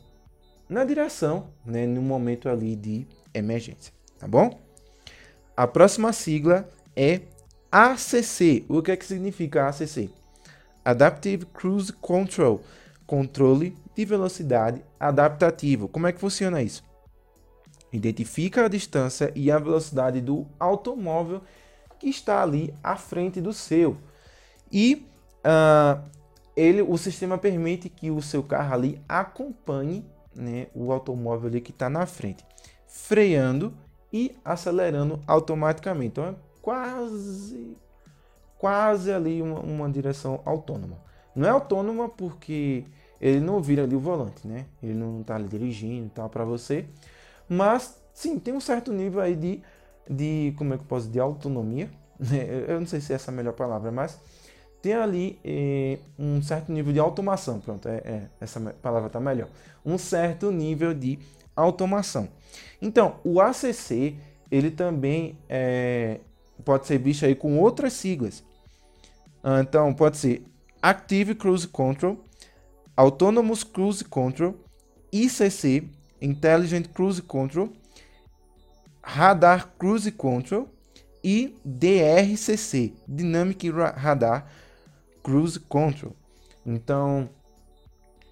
[0.68, 4.58] na direção, né, no momento ali de emergência, tá bom?
[5.56, 7.20] A próxima sigla é
[7.70, 8.64] ACC.
[8.68, 10.10] O que é que significa ACC?
[10.84, 12.60] Adaptive Cruise Control.
[13.06, 15.88] Controle de velocidade adaptativo.
[15.88, 16.82] Como é que funciona isso?
[17.92, 21.42] Identifica a distância e a velocidade do automóvel
[21.98, 23.96] que está ali à frente do seu.
[24.72, 25.06] E
[25.44, 26.02] uh,
[26.56, 31.70] ele, o sistema permite que o seu carro ali acompanhe né, o automóvel ali que
[31.70, 32.44] está na frente,
[32.88, 33.72] freando
[34.12, 36.08] e acelerando automaticamente.
[36.08, 37.76] Então é quase,
[38.58, 40.96] quase ali uma, uma direção autônoma.
[41.34, 42.84] Não é autônoma porque
[43.20, 44.66] ele não vira ali o volante, né?
[44.82, 46.86] Ele não está ali dirigindo e tal para você.
[47.48, 49.62] Mas sim, tem um certo nível aí de,
[50.08, 51.90] de como é que eu posso de autonomia.
[52.16, 52.66] Né?
[52.68, 54.20] Eu não sei se é essa a melhor palavra, mas
[54.80, 57.58] tem ali eh, um certo nível de automação.
[57.58, 59.48] Pronto, é, é essa palavra está melhor.
[59.84, 61.18] Um certo nível de
[61.56, 62.28] automação.
[62.80, 64.16] Então, o ACC
[64.48, 66.20] ele também é,
[66.64, 68.44] pode ser visto aí com outras siglas.
[69.60, 70.46] Então, pode ser
[70.84, 72.22] Active Cruise Control,
[72.94, 74.54] Autonomous Cruise Control,
[75.10, 75.88] ICC,
[76.20, 77.72] Intelligent Cruise Control,
[79.02, 80.68] Radar Cruise Control
[81.24, 84.46] e DRCC, Dynamic Radar
[85.22, 86.14] Cruise Control.
[86.66, 87.30] Então,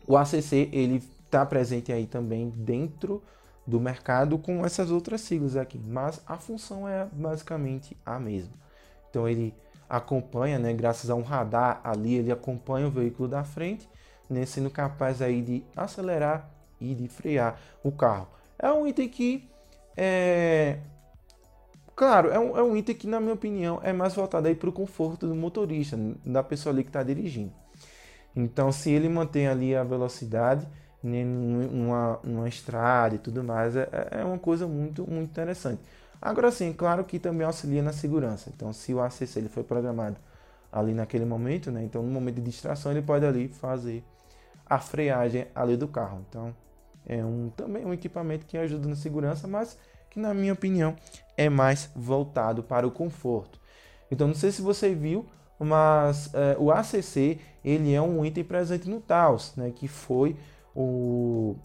[0.06, 3.22] o ACC ele está presente aí também dentro
[3.66, 8.52] do mercado com essas outras siglas aqui, mas a função é basicamente a mesma.
[9.08, 9.54] Então ele
[9.92, 13.87] acompanha, né, graças a um radar ali, ele acompanha o veículo da frente,
[14.28, 16.48] né, sendo capaz aí de acelerar
[16.81, 18.26] e de frear o carro.
[18.59, 19.50] É um item que
[19.94, 20.78] é
[21.94, 24.70] claro, é um, é um item que na minha opinião é mais voltado aí para
[24.70, 27.52] o conforto do motorista, da pessoa ali que está dirigindo.
[28.35, 30.66] Então, se ele mantém ali a velocidade
[31.02, 35.83] né, numa, numa estrada e tudo mais, é, é uma coisa muito, muito interessante.
[36.22, 38.48] Agora sim, claro que também auxilia na segurança.
[38.54, 40.16] Então, se o ACC ele foi programado
[40.70, 44.04] ali naquele momento, né, então no momento de distração ele pode ali fazer
[44.66, 46.24] a freagem ali do carro.
[46.28, 46.54] Então,
[47.06, 49.76] é um também um equipamento que ajuda na segurança, mas
[50.11, 50.96] que na minha opinião
[51.37, 53.61] é mais voltado para o conforto.
[54.11, 55.26] Então, não sei se você viu,
[55.58, 60.37] mas é, o ACC ele é um item presente no Taos, né, que foi
[60.74, 61.56] o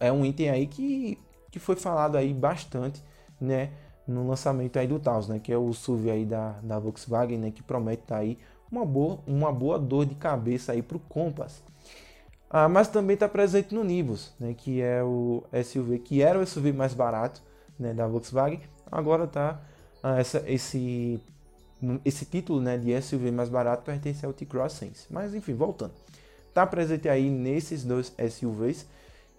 [0.00, 1.18] é um item aí que,
[1.50, 3.02] que foi falado aí bastante
[3.40, 3.70] né,
[4.06, 7.50] no lançamento aí do Taos, né, que é o SUV aí da, da Volkswagen, né,
[7.50, 8.38] que promete tá aí
[8.70, 11.62] uma boa, uma boa dor de cabeça aí para o Compass.
[12.48, 16.46] Ah, mas também está presente no Nivus, né, que é o SUV, que era o
[16.46, 17.42] SUV mais barato
[17.78, 19.60] né, da Volkswagen, agora está
[20.02, 21.20] ah, esse,
[22.04, 25.06] esse título né, de SUV mais barato pertence ao T-Cross Sense.
[25.10, 25.92] Mas enfim, voltando.
[26.48, 28.86] Está presente aí nesses dois SUVs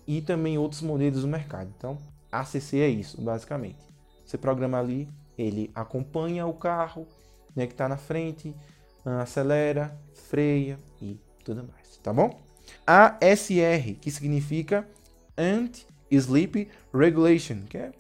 [0.06, 1.70] e também outros modelos do mercado.
[1.78, 1.98] Então,
[2.32, 3.80] ACC é isso, basicamente.
[4.26, 7.08] Você programa ali, ele acompanha o carro
[7.56, 8.54] né, que está na frente,
[9.06, 12.42] ah, acelera, freia e tudo mais, tá bom?
[12.86, 14.88] ASR, que significa
[15.38, 17.92] Anti-Sleep Regulation, que é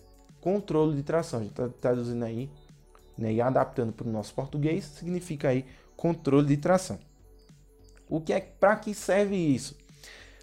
[0.41, 1.39] controle de tração.
[1.39, 2.49] A gente está traduzindo aí
[3.17, 6.99] né, e adaptando para o nosso português, significa aí controle de tração.
[8.09, 9.77] O que é para que serve isso?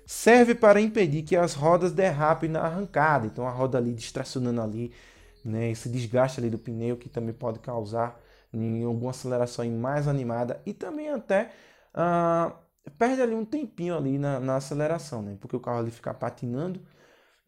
[0.06, 3.26] Serve para impedir que as rodas derrapem na arrancada.
[3.26, 4.92] Então a roda ali distracionando ali,
[5.44, 8.20] né, esse desgaste ali do pneu que também pode causar
[8.52, 11.50] em alguma aceleração mais animada e também até
[11.94, 12.54] uh,
[12.98, 16.80] perde ali um tempinho ali na, na, aceleração, né, porque o carro ali fica patinando.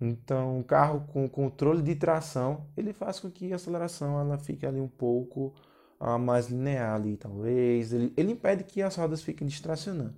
[0.01, 4.67] Então o carro com controle de tração ele faz com que a aceleração ela fique
[4.67, 5.55] ali um pouco
[6.01, 7.93] uh, mais linear ali, talvez.
[7.93, 10.15] Ele, ele impede que as rodas fiquem distracionando,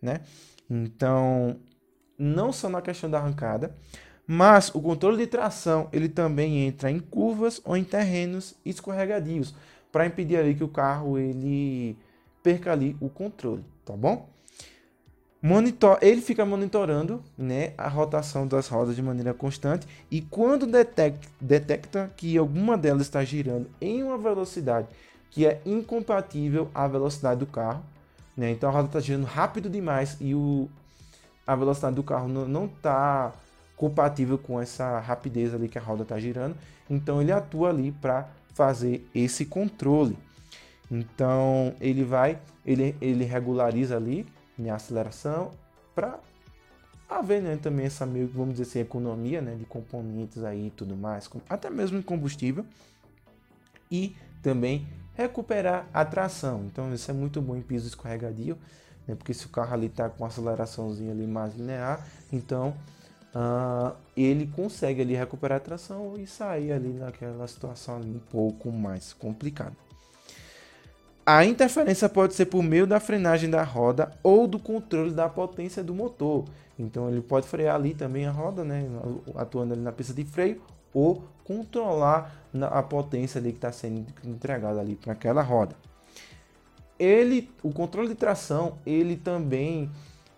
[0.00, 0.20] né?
[0.74, 1.56] Então,
[2.18, 3.76] não só na questão da arrancada,
[4.26, 9.54] mas o controle de tração ele também entra em curvas ou em terrenos escorregadios
[9.90, 11.98] para impedir ali que o carro ele
[12.42, 14.30] perca ali o controle, tá bom?
[15.42, 21.28] Monitor, ele fica monitorando né, a rotação das rodas de maneira constante e quando detecta,
[21.38, 24.86] detecta que alguma delas está girando em uma velocidade
[25.30, 27.84] que é incompatível à velocidade do carro,
[28.36, 28.50] né?
[28.50, 30.68] Então a roda está girando rápido demais e o,
[31.46, 33.32] a velocidade do carro não está
[33.76, 36.56] compatível com essa rapidez ali que a roda está girando.
[36.88, 40.16] Então ele atua ali para fazer esse controle.
[40.90, 45.50] Então ele vai, ele, ele regulariza ali minha aceleração
[45.94, 46.18] para
[47.08, 50.96] haver né, também essa meio, vamos dizer assim, economia né, de componentes aí e tudo
[50.96, 52.64] mais, até mesmo em combustível.
[53.90, 56.64] E também recuperar a tração.
[56.66, 58.56] Então isso é muito bom em piso escorregadio,
[59.06, 59.14] né?
[59.14, 62.74] porque se o carro ali está com aceleraçãozinha ali mais linear, então
[63.34, 68.70] uh, ele consegue ali recuperar a tração e sair ali naquela situação ali um pouco
[68.70, 69.76] mais complicada.
[71.24, 75.82] A interferência pode ser por meio da frenagem da roda ou do controle da potência
[75.82, 76.44] do motor.
[76.76, 78.88] Então ele pode frear ali também a roda, né,
[79.36, 80.60] atuando ali na pista de freio,
[80.92, 85.74] ou controlar a potência ali que está sendo entregada ali para aquela roda.
[86.98, 89.90] Ele, o controle de tração, ele também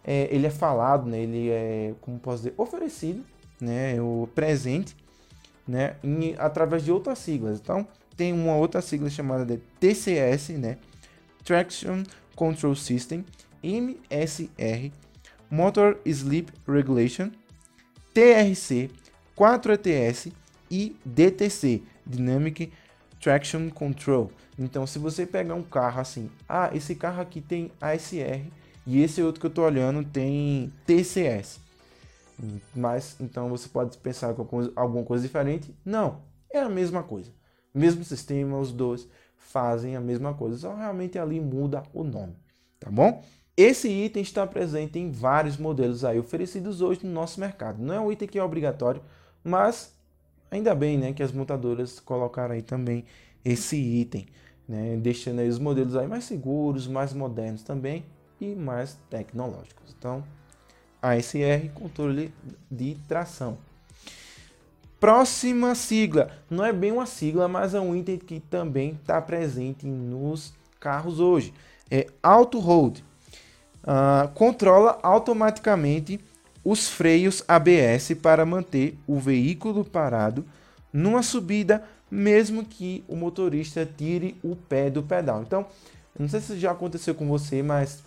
[0.05, 3.25] é, ele é falado, né, ele é, como posso dizer, oferecido,
[3.61, 4.95] né, o presente,
[5.67, 7.59] né, em, através de outras siglas.
[7.59, 7.87] Então
[8.17, 10.79] tem uma outra sigla chamada de TCS, né,
[11.43, 12.03] Traction
[12.37, 13.25] Control System,
[13.63, 14.93] MSR,
[15.51, 17.31] Motor Sleep Regulation,
[18.13, 18.91] TRC,
[19.37, 20.33] 4ETS
[20.71, 22.73] e DTC, Dynamic
[23.21, 24.31] Traction Control.
[24.59, 28.45] Então, se você pegar um carro assim, ah, esse carro aqui tem ASR
[28.87, 31.61] e esse outro que eu estou olhando tem TCS.
[32.75, 35.75] Mas então você pode pensar com alguma coisa diferente?
[35.85, 37.31] Não, é a mesma coisa.
[37.73, 42.35] Mesmo sistema, os dois fazem a mesma coisa, só realmente ali muda o nome,
[42.81, 43.23] tá bom?
[43.57, 47.81] Esse item está presente em vários modelos aí oferecidos hoje no nosso mercado.
[47.81, 49.01] Não é um item que é obrigatório,
[49.45, 49.94] mas
[50.57, 53.05] ainda bem né, que as montadoras colocaram aí também
[53.45, 54.27] esse item,
[54.69, 58.05] né, deixando aí os modelos aí mais seguros, mais modernos também
[58.41, 59.95] e mais tecnológicos.
[59.99, 60.25] Então,
[61.03, 62.33] ASR, controle
[62.71, 63.59] de tração.
[64.99, 69.87] Próxima sigla, não é bem uma sigla, mas é um item que também está presente
[69.87, 71.53] nos carros hoje.
[71.91, 73.01] É Auto Hold
[73.85, 76.19] uh, controla automaticamente
[76.65, 80.45] os freios ABS para manter o veículo parado
[80.93, 85.43] numa subida, mesmo que o motorista tire o pé do pedal.
[85.43, 85.67] Então,
[86.19, 88.03] não sei se já aconteceu com você, mas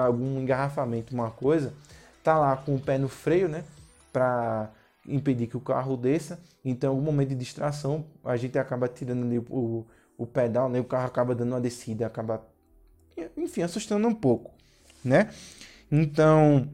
[0.00, 1.74] algum engarrafamento, uma coisa,
[2.22, 3.64] tá lá com o pé no freio, né,
[4.12, 4.70] para
[5.06, 6.38] impedir que o carro desça.
[6.64, 9.84] Então, em algum momento de distração, a gente acaba tirando ali o,
[10.16, 12.46] o pedal, né, o carro acaba dando uma descida, acaba,
[13.36, 14.52] enfim, assustando um pouco
[15.04, 15.30] né?
[15.90, 16.68] Então,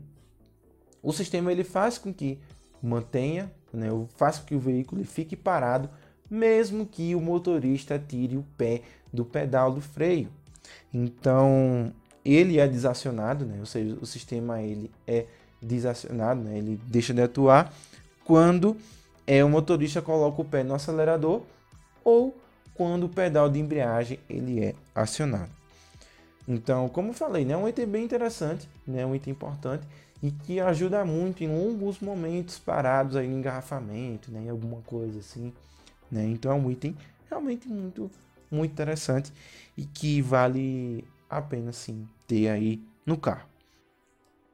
[1.02, 2.38] o sistema ele faz com que
[2.82, 5.88] mantenha, né, faz com que o veículo fique parado,
[6.30, 8.82] mesmo que o motorista tire o pé
[9.12, 10.28] do pedal do freio.
[10.92, 11.92] Então,
[12.24, 13.56] ele é desacionado, né?
[13.58, 15.26] ou seja, o sistema ele é
[15.60, 16.58] desacionado, né?
[16.58, 17.72] ele deixa de atuar
[18.24, 18.76] quando
[19.26, 21.42] é, o motorista coloca o pé no acelerador
[22.04, 22.36] ou
[22.74, 25.50] quando o pedal de embreagem ele é acionado.
[26.46, 29.86] Então, como falei, né, um item bem interessante, né, um item importante
[30.22, 35.18] e que ajuda muito em longos momentos parados aí em engarrafamento, né, em alguma coisa
[35.18, 35.52] assim,
[36.10, 36.24] né?
[36.26, 36.96] Então é um item
[37.28, 38.10] realmente muito
[38.50, 39.32] muito interessante
[39.76, 43.46] e que vale a pena sim ter aí no carro.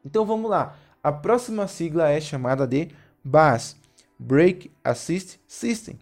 [0.04, 0.76] Então vamos lá.
[1.02, 2.88] A próxima sigla é chamada de
[3.22, 3.76] BAS,
[4.18, 5.98] Brake Assist System,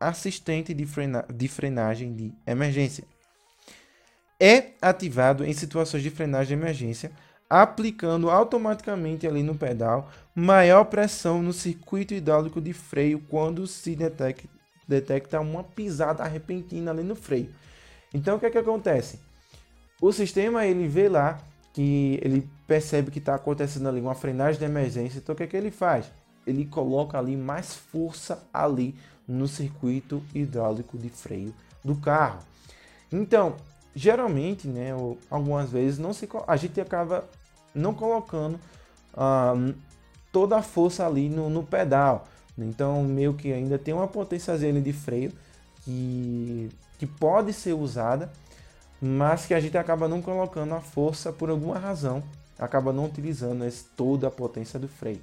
[0.00, 3.04] assistente de, frena de frenagem de emergência
[4.40, 7.12] é ativado em situações de frenagem de emergência,
[7.48, 14.48] aplicando automaticamente ali no pedal maior pressão no circuito hidráulico de freio quando se detecta,
[14.88, 17.50] detecta uma pisada repentina ali no freio.
[18.12, 19.20] Então o que é que acontece?
[20.00, 21.38] O sistema ele vê lá
[21.72, 25.46] que ele percebe que está acontecendo ali uma frenagem de emergência, então o que é
[25.46, 26.10] que ele faz?
[26.46, 28.94] Ele coloca ali mais força ali
[29.26, 31.54] no circuito hidráulico de freio
[31.84, 32.40] do carro.
[33.10, 33.56] Então,
[33.94, 37.24] geralmente, né, ou algumas vezes não se a gente acaba
[37.74, 38.58] não colocando
[39.14, 39.74] uh,
[40.32, 42.26] toda a força ali no, no, pedal.
[42.56, 45.32] Então, meio que ainda tem uma potência de freio
[45.82, 48.30] que, que pode ser usada,
[49.00, 52.22] mas que a gente acaba não colocando a força por alguma razão,
[52.58, 55.20] acaba não utilizando esse, toda a potência do freio.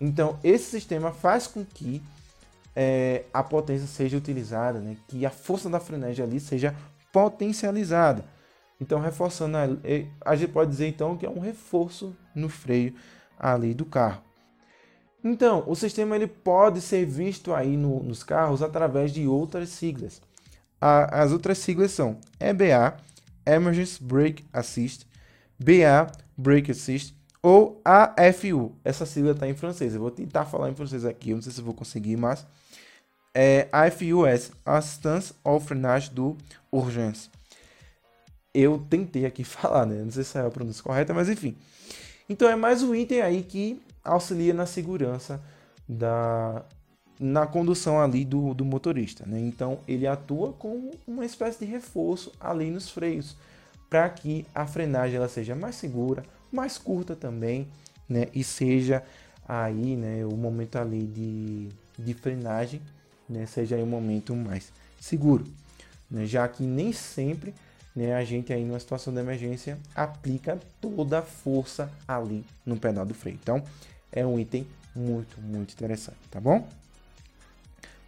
[0.00, 2.02] Então, esse sistema faz com que
[2.74, 4.96] é, a potência seja utilizada, né?
[5.08, 6.74] que a força da frenagem ali seja
[7.16, 8.26] potencializada.
[8.78, 9.56] Então, reforçando,
[10.22, 12.94] a gente pode dizer então que é um reforço no freio
[13.38, 14.20] ali do carro.
[15.24, 20.20] Então, o sistema ele pode ser visto aí no, nos carros através de outras siglas.
[20.78, 22.98] A, as outras siglas são EBA,
[23.46, 25.06] Emergency Brake Assist,
[25.58, 28.76] BA, Brake Assist, ou AFU.
[28.84, 29.94] Essa sigla está em francês.
[29.94, 32.46] Eu vou tentar falar em francês aqui, eu não sei se vou conseguir, mas
[33.38, 36.38] é AFUS, Assistance ou Frenagem do
[36.72, 37.28] Urgence.
[38.54, 40.02] Eu tentei aqui falar, né?
[40.02, 41.54] Não sei se é a pronúncia correta, mas enfim.
[42.30, 45.38] Então é mais um item aí que auxilia na segurança
[45.86, 46.64] da
[47.18, 49.38] na condução ali do, do motorista, né?
[49.38, 53.36] Então ele atua como uma espécie de reforço ali nos freios
[53.88, 57.68] para que a frenagem ela seja mais segura, mais curta também,
[58.08, 58.28] né?
[58.34, 59.02] E seja
[59.46, 62.82] aí, né, o momento ali de, de frenagem
[63.28, 65.46] né, seja um momento mais seguro,
[66.10, 67.54] né, já que nem sempre
[67.94, 73.06] né, a gente aí numa situação de emergência aplica toda a força ali no pedal
[73.06, 73.38] do freio.
[73.42, 73.62] Então,
[74.12, 76.68] é um item muito, muito interessante, tá bom?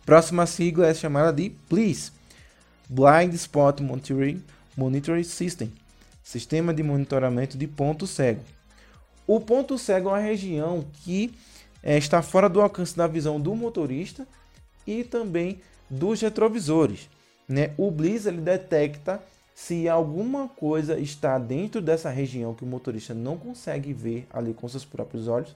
[0.04, 2.12] Próxima sigla é chamada de Please
[2.88, 4.42] Blind Spot Monitoring,
[4.76, 5.72] Monitoring System
[6.22, 8.42] Sistema de Monitoramento de Ponto Cego.
[9.26, 11.34] O ponto cego é uma região que
[11.82, 14.26] é, está fora do alcance da visão do motorista
[14.89, 15.61] e também
[15.91, 17.11] dos retrovisores.
[17.47, 17.72] Né?
[17.76, 19.22] O Bliss ele detecta
[19.55, 24.66] se alguma coisa está dentro dessa região que o motorista não consegue ver ali com
[24.66, 25.55] seus próprios olhos,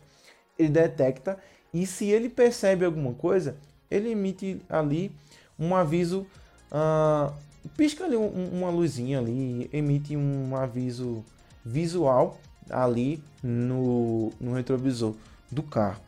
[0.58, 1.38] ele detecta
[1.72, 3.56] e se ele percebe alguma coisa,
[3.90, 5.10] ele emite ali
[5.58, 6.26] um aviso,
[6.70, 7.32] uh,
[7.76, 11.24] pisca ali um, uma luzinha ali, emite um aviso
[11.64, 15.14] visual ali no, no retrovisor
[15.50, 16.00] do carro.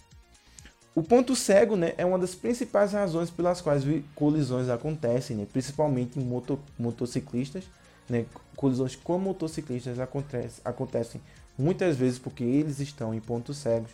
[0.95, 3.85] O ponto cego né, é uma das principais razões pelas quais
[4.15, 7.65] colisões acontecem, né, principalmente em moto, motociclistas.
[8.09, 11.21] Né, colisões com motociclistas acontece, acontecem
[11.59, 13.91] muitas vezes porque eles estão em pontos cegos.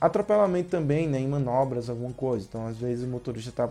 [0.00, 2.46] Atropelamento também né, em manobras, alguma coisa.
[2.48, 3.70] Então, às vezes, o motorista está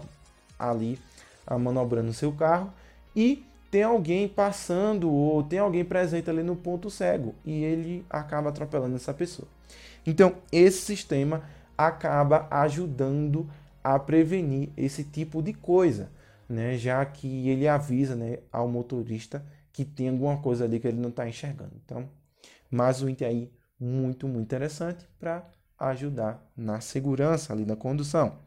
[0.58, 1.00] ali
[1.46, 2.74] a, manobrando seu carro
[3.16, 8.50] e tem alguém passando ou tem alguém presente ali no ponto cego e ele acaba
[8.50, 9.48] atropelando essa pessoa.
[10.06, 11.44] Então, esse sistema
[11.78, 13.50] acaba ajudando
[13.84, 16.12] a prevenir esse tipo de coisa,
[16.50, 16.78] né?
[16.78, 21.10] Já que ele avisa, né, ao motorista que tem alguma coisa ali que ele não
[21.10, 21.74] está enxergando.
[21.86, 22.10] Então,
[22.72, 25.48] mais um item aí muito, muito interessante para
[25.78, 28.40] ajudar na segurança ali na condução.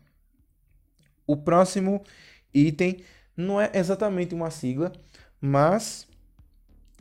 [1.25, 2.03] O próximo
[2.53, 3.05] item
[3.37, 4.93] não é exatamente uma sigla,
[5.41, 6.09] mas,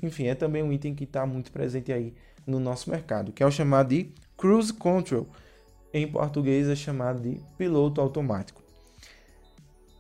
[0.04, 2.14] enfim, é também um item que está muito presente aí
[2.46, 5.28] no nosso mercado, que é o chamado de Cruise Control
[5.94, 8.62] em português é chamado de piloto automático.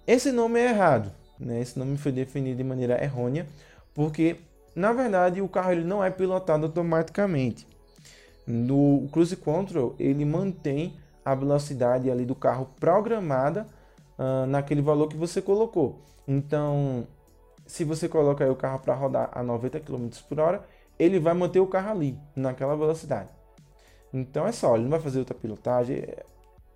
[0.06, 1.62] Esse nome é errado, né?
[1.62, 3.48] esse nome foi definido de maneira errônea,
[3.94, 4.38] porque
[4.76, 7.68] na verdade o carro ele não é pilotado automaticamente.
[8.46, 13.68] No Cruise Control ele mantém a velocidade ali do carro programada
[14.18, 16.02] uh, naquele valor que você colocou.
[16.28, 17.08] Então,
[17.66, 20.64] se você coloca o carro para rodar a 90 km por hora,
[20.98, 23.30] ele vai manter o carro ali, naquela velocidade.
[24.14, 26.04] Então é só, ele não vai fazer outra pilotagem.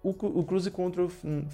[0.03, 1.09] O, o Cruise Control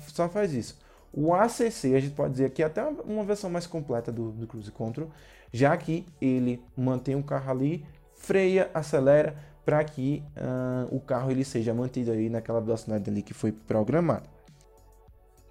[0.07, 0.77] só faz isso.
[1.11, 4.45] O ACC, a gente pode dizer que é até uma versão mais completa do, do
[4.45, 5.09] Cruise Control,
[5.51, 11.43] já que ele mantém o carro ali, freia, acelera, para que uh, o carro ele
[11.43, 14.23] seja mantido aí naquela velocidade ali que foi programada.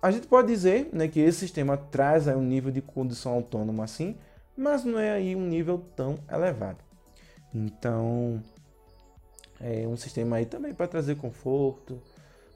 [0.01, 3.85] A gente pode dizer né, que esse sistema traz aí um nível de condução autônoma
[3.85, 4.17] assim,
[4.57, 6.79] mas não é aí um nível tão elevado.
[7.53, 8.43] Então,
[9.61, 12.01] é um sistema aí também para trazer conforto,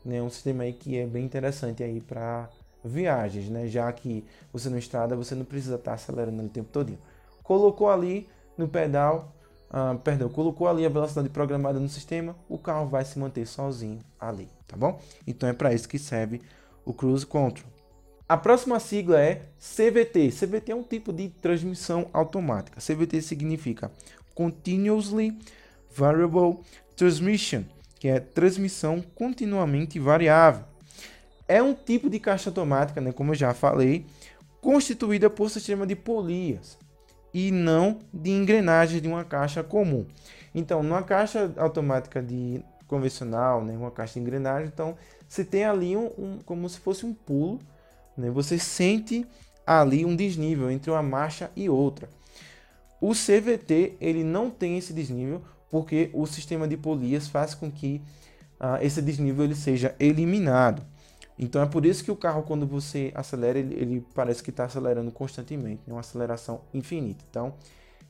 [0.05, 0.23] né?
[0.23, 2.49] Um sistema aí que é bem interessante aí para
[2.85, 3.67] viagens, né?
[3.67, 6.97] Já que você na estrada você não precisa estar tá acelerando o tempo todo.
[7.43, 9.33] Colocou ali no pedal,
[9.71, 14.01] ah, perdão, colocou ali a velocidade programada no sistema, o carro vai se manter sozinho
[14.21, 15.01] ali, tá bom?
[15.27, 16.41] Então é para isso que serve
[16.85, 17.71] o Cruise Control.
[18.29, 20.31] A próxima sigla é CVT.
[20.31, 22.81] CVT é um tipo de transmissão automática.
[22.81, 23.91] CVT significa
[24.35, 25.39] Continuously
[25.95, 26.61] Variable
[27.03, 27.65] Transmission,
[27.99, 30.65] que é transmissão continuamente variável.
[31.49, 34.07] É um tipo de caixa automática, né, como eu já falei,
[34.61, 36.79] constituída por sistema de polias
[37.35, 40.07] e não de engrenagens de uma caixa comum.
[40.55, 44.97] Então, numa caixa automática de convencional, né, uma caixa de engrenagem, então
[45.27, 47.59] você tem ali um, um como se fosse um pulo,
[48.17, 49.27] né, você sente
[49.67, 52.09] ali um desnível entre uma marcha e outra.
[53.01, 55.43] O CVT ele não tem esse desnível
[55.73, 58.03] porque o sistema de polias faz com que
[58.61, 60.83] uh, esse desnível ele seja eliminado.
[61.39, 64.67] Então é por isso que o carro, quando você acelera, ele, ele parece que está
[64.67, 67.25] acelerando constantemente, é uma aceleração infinita.
[67.31, 67.55] Então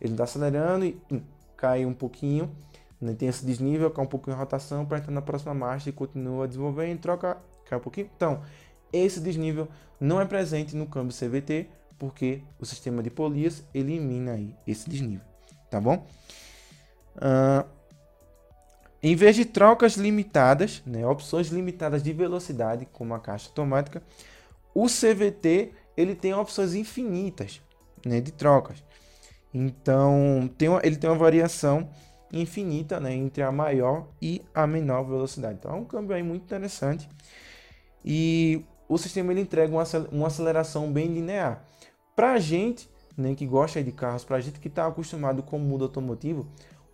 [0.00, 1.20] ele está acelerando e hum,
[1.56, 2.50] cai um pouquinho,
[3.00, 3.14] né?
[3.14, 6.48] tem esse desnível, cai um pouquinho em rotação para entrar na próxima marcha e continua
[6.48, 8.10] desenvolvendo, troca, cai um pouquinho.
[8.16, 8.42] Então
[8.92, 9.68] esse desnível
[10.00, 15.24] não é presente no câmbio CVT, porque o sistema de polias elimina aí esse desnível,
[15.70, 16.04] tá bom?
[17.16, 17.68] Uh,
[19.02, 24.02] em vez de trocas limitadas, né, opções limitadas de velocidade, como a caixa automática,
[24.74, 27.60] o CVT ele tem opções infinitas
[28.06, 28.82] né, de trocas.
[29.52, 31.90] Então, tem uma, ele tem uma variação
[32.32, 35.58] infinita né, entre a maior e a menor velocidade.
[35.58, 37.08] Então, é um câmbio aí muito interessante.
[38.04, 39.72] E o sistema ele entrega
[40.10, 41.64] uma aceleração bem linear.
[42.16, 45.56] Para a gente né, que gosta de carros, para a gente que está acostumado com
[45.56, 46.46] o mundo automotivo,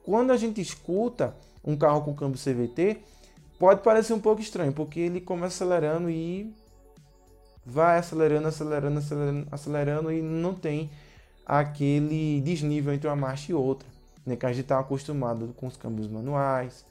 [0.08, 2.96] quando a gente escuta um carro com câmbio CVT,
[3.58, 6.50] pode parecer um pouco estranho, porque ele começa acelerando e
[7.62, 10.90] vai acelerando, acelerando, acelerando, acelerando e não tem
[11.44, 13.86] aquele desnível entre uma marcha e outra,
[14.24, 16.86] né, que a gente está acostumado com os câmbios manuais,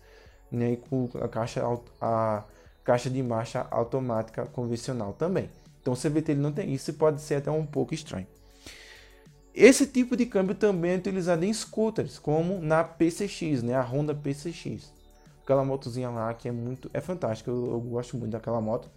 [0.51, 1.63] né, e com a caixa,
[1.99, 2.43] a
[2.84, 5.49] caixa de marcha automática convencional também.
[5.82, 8.28] Então o CVT ele não tem isso e pode ser até um pouco estranho.
[9.60, 14.14] Esse tipo de câmbio também é utilizado em scooters, como na PCX, né, a Honda
[14.14, 14.93] PCX.
[15.41, 18.88] Aquela motozinha lá que é muito é fantástica, eu, eu gosto muito daquela moto.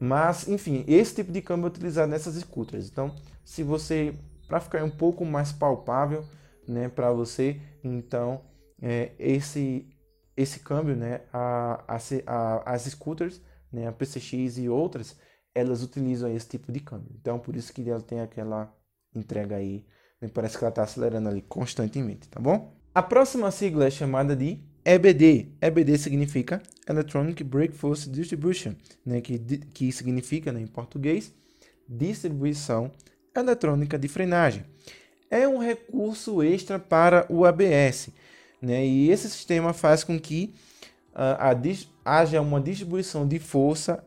[0.00, 2.88] Mas, enfim, esse tipo de câmbio é utilizado nessas scooters.
[2.88, 3.14] Então,
[3.44, 4.14] se você
[4.48, 6.24] para ficar um pouco mais palpável,
[6.66, 8.40] né, para você, então
[8.80, 9.86] é, esse
[10.34, 13.38] esse câmbio, né, a, a, a, as scooters,
[13.70, 15.14] né, a PCX e outras,
[15.54, 17.14] elas utilizam esse tipo de câmbio.
[17.20, 18.74] Então, por isso que ela tem aquela
[19.14, 19.84] entrega aí,
[20.20, 22.74] né, parece que ela está acelerando ali constantemente, tá bom?
[22.94, 25.48] A próxima sigla é chamada de EBD.
[25.60, 31.32] EBD significa Electronic Force Distribution, né, que, que significa, né, em português,
[31.88, 32.90] distribuição
[33.34, 34.64] eletrônica de frenagem.
[35.30, 38.10] É um recurso extra para o ABS,
[38.60, 40.54] né, e esse sistema faz com que
[41.14, 41.36] uh,
[42.04, 44.04] a, haja uma distribuição de força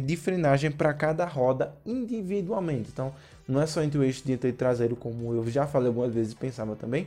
[0.00, 2.88] de frenagem para cada roda individualmente.
[2.92, 3.12] Então,
[3.46, 6.32] não é só entre o eixo dianteiro e traseiro, como eu já falei algumas vezes
[6.32, 7.06] e pensava também,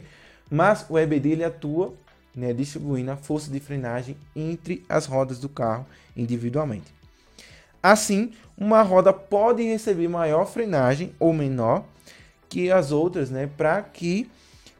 [0.49, 1.93] mas o EBD ele atua
[2.35, 6.93] né, distribuindo a força de frenagem entre as rodas do carro individualmente.
[7.81, 11.85] Assim, uma roda pode receber maior frenagem ou menor
[12.47, 14.29] que as outras, né, para que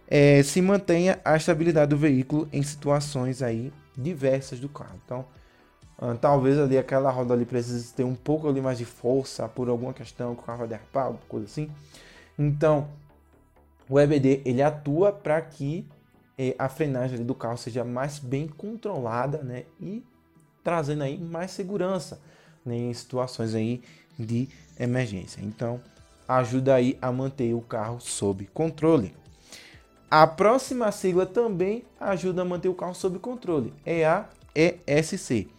[0.08, 5.00] é, se mantenha a estabilidade do veículo em situações aí diversas do carro.
[5.06, 5.26] Então,
[6.22, 9.94] talvez ali aquela roda ali precise ter um pouco ali mais de força por alguma
[9.94, 11.70] questão que o carro vai derrapar, coisa assim.
[12.38, 12.88] Então,
[13.90, 15.86] o EBD ele atua para que
[16.38, 19.66] é, a frenagem do carro seja mais bem controlada, né?
[19.80, 20.02] E
[20.64, 22.22] trazendo aí mais segurança
[22.66, 23.82] né, em situações aí
[24.18, 24.48] de
[24.80, 25.42] emergência.
[25.44, 25.82] Então,
[26.28, 29.14] ajuda aí a manter o carro sob controle.
[30.10, 33.74] A próxima sigla também ajuda a manter o carro sob controle.
[33.86, 35.50] É a ESC,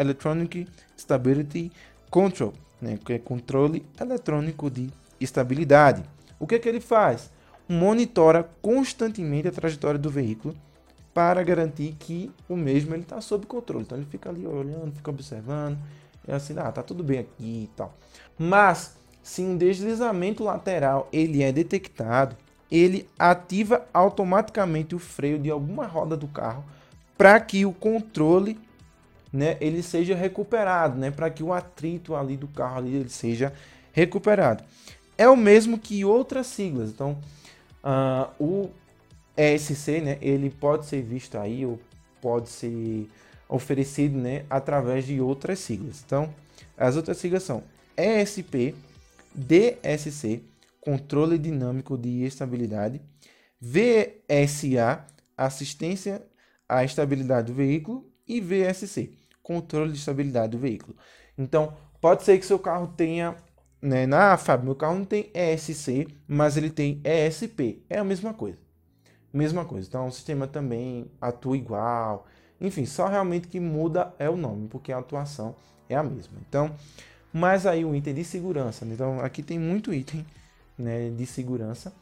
[0.00, 1.70] Electronic Stability
[2.10, 4.90] Control, né, que é controle eletrônico de
[5.20, 6.02] estabilidade.
[6.38, 7.30] O que, é que ele faz?
[7.70, 10.56] monitora constantemente a trajetória do veículo
[11.14, 13.84] para garantir que o mesmo ele está sob controle.
[13.84, 15.78] Então ele fica ali olhando, fica observando,
[16.26, 17.96] é assim, ah, tá tudo bem aqui e tal.
[18.36, 22.36] Mas se um deslizamento lateral ele é detectado,
[22.68, 26.64] ele ativa automaticamente o freio de alguma roda do carro
[27.16, 28.58] para que o controle
[29.32, 33.52] né, ele seja recuperado, né, para que o atrito ali do carro ali ele seja
[33.92, 34.64] recuperado.
[35.16, 36.90] É o mesmo que outras siglas.
[36.90, 37.18] Então,
[37.82, 38.70] Uh, o
[39.36, 41.80] ESC, né, ele pode ser visto aí ou
[42.20, 43.08] pode ser
[43.48, 46.02] oferecido, né, através de outras siglas.
[46.04, 46.32] Então,
[46.76, 47.62] as outras siglas são
[47.96, 48.74] ESP,
[49.34, 50.42] DSC,
[50.80, 53.00] controle dinâmico de estabilidade,
[53.60, 55.06] VSA,
[55.36, 56.22] assistência
[56.68, 59.10] à estabilidade do veículo e VSC,
[59.42, 60.96] controle de estabilidade do veículo.
[61.36, 63.36] Então, pode ser que seu carro tenha
[63.80, 67.82] né, na Fábio, meu carro não tem ESC, mas ele tem ESP.
[67.88, 68.58] É a mesma coisa.
[69.32, 69.88] Mesma coisa.
[69.88, 72.26] Então o sistema também atua igual.
[72.60, 75.54] Enfim, só realmente que muda é o nome, porque a atuação
[75.88, 76.34] é a mesma.
[76.46, 76.74] Então,
[77.32, 78.84] mas aí o item de segurança.
[78.84, 78.94] Né?
[78.94, 80.26] Então aqui tem muito item
[80.76, 81.92] né, de segurança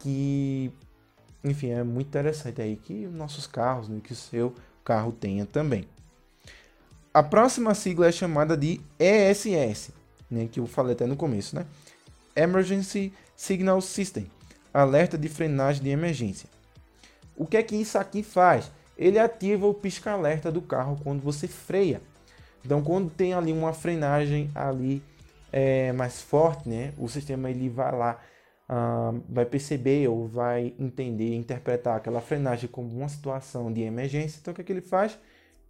[0.00, 0.72] que,
[1.44, 4.52] enfim, é muito interessante aí que nossos carros, né, que o seu
[4.82, 5.86] carro tenha também.
[7.12, 9.90] A próxima sigla é chamada de ESS,
[10.30, 11.66] né, que eu falei até no começo, né?
[12.36, 14.30] Emergency Signal System,
[14.72, 16.48] alerta de frenagem de emergência.
[17.36, 18.70] O que é que isso aqui faz?
[18.96, 22.02] Ele ativa o pisca-alerta do carro quando você freia.
[22.64, 25.02] Então, quando tem ali uma frenagem ali
[25.52, 28.20] é, mais forte, né, o sistema ele vai lá,
[28.68, 34.38] uh, vai perceber ou vai entender, interpretar aquela frenagem como uma situação de emergência.
[34.40, 35.18] Então, o que, é que ele faz?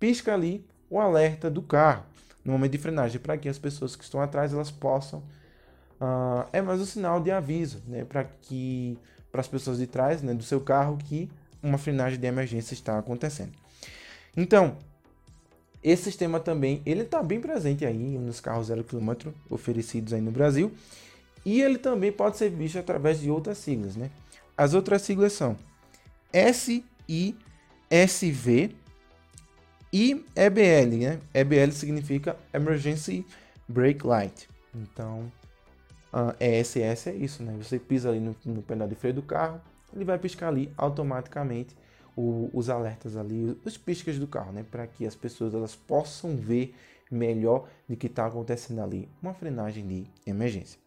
[0.01, 2.05] Pisca ali o alerta do carro
[2.45, 5.21] no momento de frenagem, para que as pessoas que estão atrás elas possam.
[6.01, 8.99] Uh, é mais um sinal de aviso, né, para que
[9.31, 11.29] para as pessoas de trás, né, do seu carro que
[11.63, 13.53] uma frenagem de emergência está acontecendo.
[14.37, 14.77] Então,
[15.83, 20.31] esse sistema também ele está bem presente aí nos carros zero quilômetro oferecidos aí no
[20.31, 20.73] Brasil
[21.45, 24.11] e ele também pode ser visto através de outras siglas, né?
[24.57, 25.57] As outras siglas são
[26.33, 27.35] SISV
[29.93, 31.21] e EBL, né?
[31.33, 33.25] EBL significa Emergency
[33.69, 34.49] Brake Light.
[34.75, 35.33] Então,
[36.13, 37.55] uh, ESS é isso, né?
[37.59, 39.61] Você pisa ali no, no pedal de freio do carro,
[39.95, 41.77] ele vai piscar ali automaticamente
[42.17, 44.65] o, os alertas ali, os piscas do carro, né?
[44.69, 46.75] Para que as pessoas elas possam ver
[47.11, 50.79] melhor de que está acontecendo ali uma frenagem de emergência.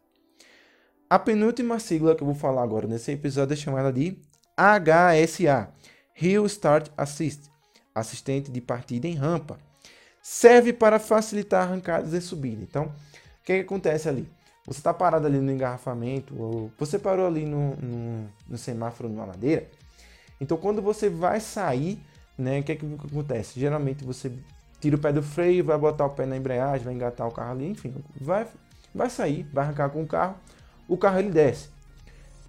[1.10, 4.18] A penúltima sigla que eu vou falar agora nesse episódio é chamada de
[4.56, 5.74] HSA,
[6.20, 7.51] Hill Start Assist,
[7.94, 9.60] assistente de partida em rampa.
[10.22, 12.62] Serve para facilitar arrancadas e subida.
[12.62, 14.28] Então, o que, que acontece ali?
[14.66, 19.26] Você está parado ali no engarrafamento, ou você parou ali no, no, no semáforo numa
[19.26, 19.68] ladeira.
[20.40, 22.00] Então, quando você vai sair,
[22.38, 23.60] né, o que, que acontece?
[23.60, 24.32] Geralmente você
[24.80, 27.52] tira o pé do freio, vai botar o pé na embreagem, vai engatar o carro
[27.52, 28.48] ali, enfim, vai,
[28.94, 30.36] vai sair, vai arrancar com o carro,
[30.88, 31.70] o carro ele desce.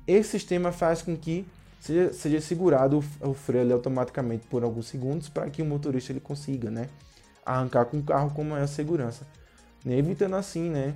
[0.07, 1.47] Esse sistema faz com que
[1.83, 6.13] seja, seja segurado o, o freio ali automaticamente por alguns segundos para que o motorista
[6.13, 6.89] ele consiga, né,
[7.45, 9.27] arrancar com o carro com maior segurança,
[9.85, 10.95] né, evitando assim, né,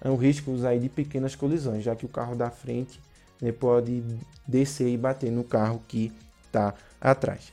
[0.00, 3.00] é um risco aí de pequenas colisões, já que o carro da frente
[3.40, 4.02] né, pode
[4.48, 6.10] descer e bater no carro que
[6.46, 7.52] está atrás.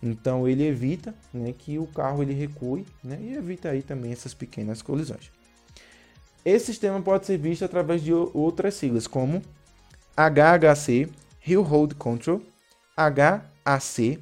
[0.00, 4.32] Então ele evita né, que o carro ele recue né, e evita aí também essas
[4.32, 5.30] pequenas colisões.
[6.44, 9.42] Esse sistema pode ser visto através de outras siglas como
[10.16, 11.08] HHC,
[11.46, 12.40] Hill Hold Control,
[12.96, 14.18] HAC,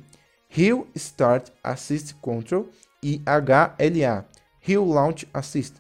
[0.56, 2.68] Hill Start Assist Control
[3.02, 4.26] e HLA,
[4.66, 5.76] Hill Launch Assist.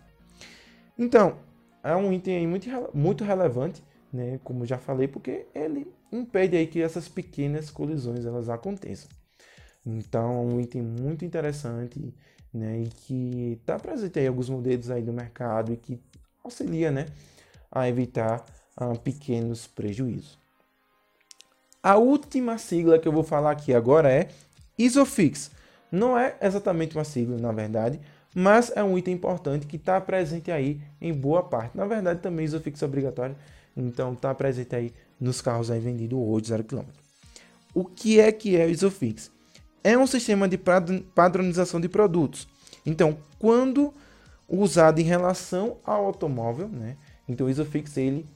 [0.98, 1.38] Então,
[1.82, 3.82] é um item muito, muito relevante,
[4.12, 9.08] né, como já falei, porque ele impede aí que essas pequenas colisões elas aconteçam.
[9.84, 12.14] Então, é um item muito interessante,
[12.52, 15.98] né, e que está presente aí alguns modelos aí do mercado e que
[16.44, 17.06] auxilia, né,
[17.70, 18.44] a evitar
[18.80, 20.39] uh, pequenos prejuízos.
[21.82, 24.28] A última sigla que eu vou falar aqui agora é
[24.78, 25.50] Isofix.
[25.90, 27.98] Não é exatamente uma sigla, na verdade,
[28.34, 31.76] mas é um item importante que está presente aí em boa parte.
[31.76, 33.36] Na verdade, também isofix é obrigatório,
[33.76, 36.82] então está presente aí nos carros aí vendidos hoje 0 km.
[37.74, 39.30] O que é que é o isofix?
[39.82, 42.46] É um sistema de padronização de produtos.
[42.84, 43.92] Então, quando
[44.48, 46.96] usado em relação ao automóvel, né?
[47.28, 48.26] Então, o isofix ele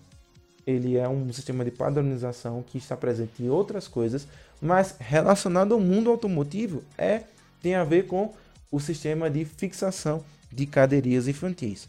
[0.66, 4.26] ele é um sistema de padronização que está presente em outras coisas,
[4.60, 7.22] mas relacionado ao mundo automotivo é
[7.62, 8.32] tem a ver com
[8.70, 11.88] o sistema de fixação de cadeirinhas infantis.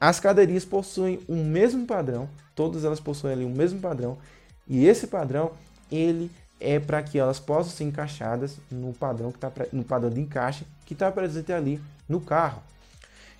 [0.00, 4.18] As cadeirinhas possuem o mesmo padrão, todas elas possuem ali o mesmo padrão,
[4.66, 5.52] e esse padrão
[5.90, 10.20] ele é para que elas possam ser encaixadas no padrão que tá, no padrão de
[10.20, 12.62] encaixe que está presente ali no carro.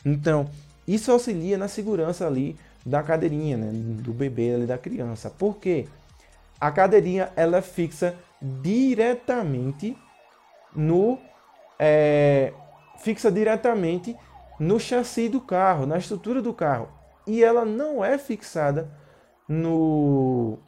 [0.04, 0.48] Então,
[0.86, 5.30] isso auxilia na segurança ali da cadeirinha, né, do bebê ali da criança.
[5.30, 5.86] Por quê?
[6.60, 9.96] A cadeirinha ela é fixa diretamente
[10.74, 11.18] no
[11.78, 12.52] é,
[12.98, 14.16] fixa diretamente
[14.58, 16.88] no chassi do carro, na estrutura do carro.
[17.26, 18.88] E ela não é fixada
[19.48, 20.58] no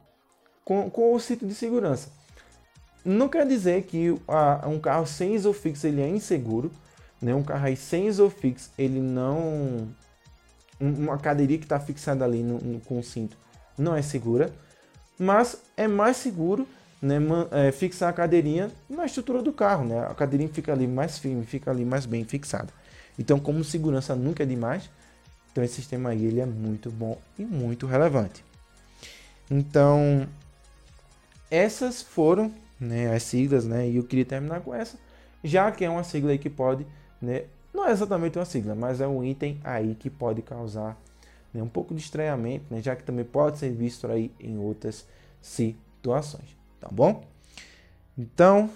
[0.65, 2.11] com, com o cinto de segurança.
[3.05, 6.73] Não quer dizer que a, um carro sem isofix ele é inseguro.
[7.23, 7.35] Né?
[7.35, 9.89] Um carro aí sem isofix ele não...
[10.79, 13.37] Uma cadeirinha que está fixada ali no, no, com o cinto
[13.79, 14.53] não é segura.
[15.19, 16.67] Mas é mais seguro
[17.01, 17.17] né,
[17.51, 20.07] é, fixar a cadeirinha na estrutura do carro, né?
[20.07, 22.69] A cadeirinha fica ali mais firme, fica ali mais bem fixada.
[23.19, 24.91] Então, como segurança nunca é demais,
[25.51, 28.45] então esse sistema aí ele é muito bom e muito relevante.
[29.51, 30.29] Então,
[31.51, 33.89] essas foram né, as siglas, né?
[33.89, 34.99] E eu queria terminar com essa,
[35.43, 36.87] já que é uma sigla aí que pode,
[37.23, 37.45] né?
[37.77, 40.99] Não é exatamente uma sigla, mas é um item aí que pode causar
[41.53, 42.81] né, um pouco de estranhamento, né?
[42.83, 45.07] Já que também pode ser visto aí em outras
[45.41, 47.25] situações tá bom?
[48.17, 48.71] Então,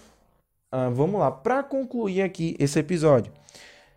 [0.74, 1.30] uh, vamos lá.
[1.30, 3.32] Para concluir aqui esse episódio.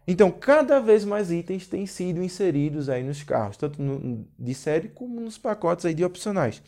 [0.07, 4.89] Então, cada vez mais itens têm sido inseridos aí nos carros, tanto no, de série
[4.89, 6.61] como nos pacotes aí de opcionais.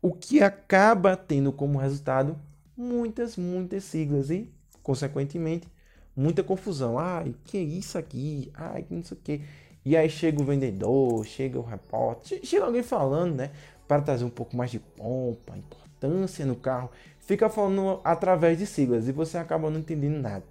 [0.00, 2.38] O que acaba tendo como resultado
[2.76, 4.48] muitas, muitas siglas e,
[4.82, 5.68] consequentemente,
[6.16, 6.98] muita confusão.
[6.98, 8.50] Ai, que é isso aqui?
[8.54, 9.42] Ai, que não sei o que.
[9.84, 13.50] E aí chega o vendedor, chega o repórter, chega alguém falando, né?
[13.88, 16.90] Para trazer um pouco mais de pompa, importância no carro,
[17.20, 20.44] fica falando através de siglas e você acaba não entendendo nada.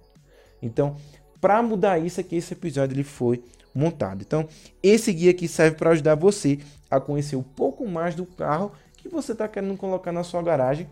[0.60, 0.96] Então,
[1.40, 3.42] para mudar isso aqui, esse episódio ele foi
[3.74, 4.22] montado.
[4.22, 4.48] Então,
[4.82, 6.58] esse guia aqui serve para ajudar você
[6.90, 10.88] a conhecer um pouco mais do carro que você está querendo colocar na sua garagem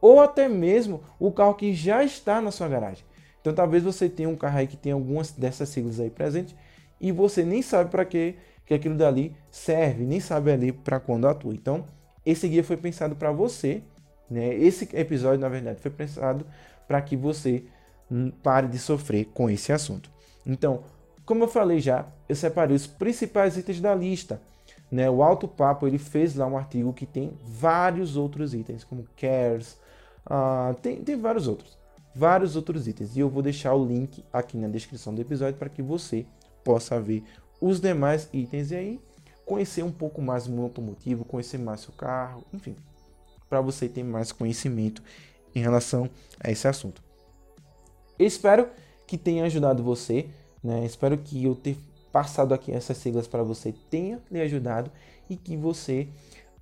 [0.00, 3.04] ou até mesmo o carro que já está na sua garagem.
[3.42, 6.54] Então, talvez você tenha um carro aí que tem algumas dessas siglas aí presentes
[6.98, 11.26] e você nem sabe para que que aquilo dali serve, nem sabe ali para quando
[11.26, 11.52] atua.
[11.52, 11.84] Então,
[12.24, 13.82] esse guia foi pensado para você
[14.32, 14.54] né?
[14.54, 16.46] Esse episódio, na verdade, foi pensado
[16.88, 17.64] para que você
[18.42, 20.10] pare de sofrer com esse assunto.
[20.46, 20.84] Então,
[21.26, 24.40] como eu falei já, eu separei os principais itens da lista.
[24.90, 25.08] Né?
[25.08, 29.78] O Alto Papo ele fez lá um artigo que tem vários outros itens, como cares,
[30.26, 31.78] uh, tem, tem vários outros,
[32.14, 33.16] vários outros itens.
[33.16, 36.26] E eu vou deixar o link aqui na descrição do episódio para que você
[36.64, 37.24] possa ver
[37.60, 38.70] os demais itens.
[38.70, 39.00] E aí
[39.44, 42.76] conhecer um pouco mais do mundo automotivo, conhecer mais seu carro, enfim,
[43.48, 45.02] para você ter mais conhecimento
[45.54, 46.08] em relação
[46.40, 47.02] a esse assunto.
[48.18, 48.68] espero
[49.06, 50.28] que tenha ajudado você,
[50.62, 50.84] né?
[50.86, 51.76] Espero que eu ter
[52.10, 54.90] passado aqui essas siglas para você tenha lhe ajudado
[55.28, 56.08] e que você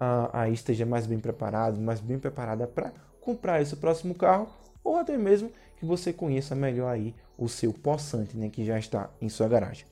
[0.00, 4.48] uh, aí esteja mais bem preparado, mais bem preparada para comprar esse próximo carro
[4.82, 9.10] ou até mesmo que você conheça melhor aí o seu possante, né, que já está
[9.20, 9.86] em sua garagem.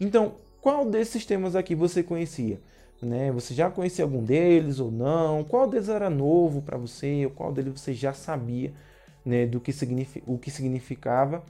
[0.00, 2.60] Então, qual desses temas aqui você conhecia?
[3.02, 3.32] Né?
[3.32, 5.42] Você já conhecia algum deles ou não?
[5.42, 7.26] Qual deles era novo para você?
[7.26, 8.72] Ou qual deles você já sabia
[9.24, 9.72] né, do que
[10.26, 11.44] o que significava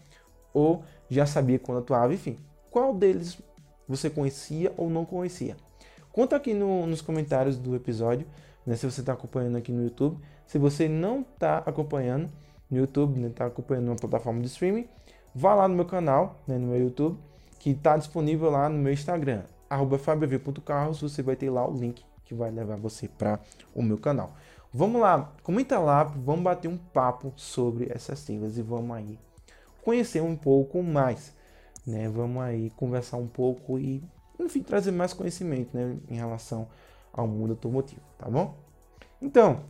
[0.52, 2.14] ou já sabia quando atuava?
[2.14, 2.36] Enfim,
[2.70, 3.38] qual deles
[3.86, 5.56] você conhecia ou não conhecia?
[6.10, 8.26] Conta aqui no, nos comentários do episódio,
[8.66, 10.18] né, se você está acompanhando aqui no YouTube.
[10.46, 12.30] Se você não está acompanhando
[12.72, 14.88] no YouTube, né, tá acompanhando uma plataforma de streaming,
[15.34, 17.18] vá lá no meu canal, né, no meu YouTube,
[17.58, 19.42] que está disponível lá no meu Instagram,
[19.98, 23.38] fabiov.carros, você vai ter lá o link que vai levar você para
[23.74, 24.32] o meu canal.
[24.72, 29.18] Vamos lá, comenta lá, vamos bater um papo sobre essas siglas e vamos aí
[29.84, 31.34] conhecer um pouco mais,
[31.86, 32.08] né?
[32.08, 34.02] Vamos aí conversar um pouco e,
[34.40, 36.68] enfim, trazer mais conhecimento, né, em relação
[37.12, 38.56] ao mundo automotivo, tá bom?
[39.20, 39.60] Então,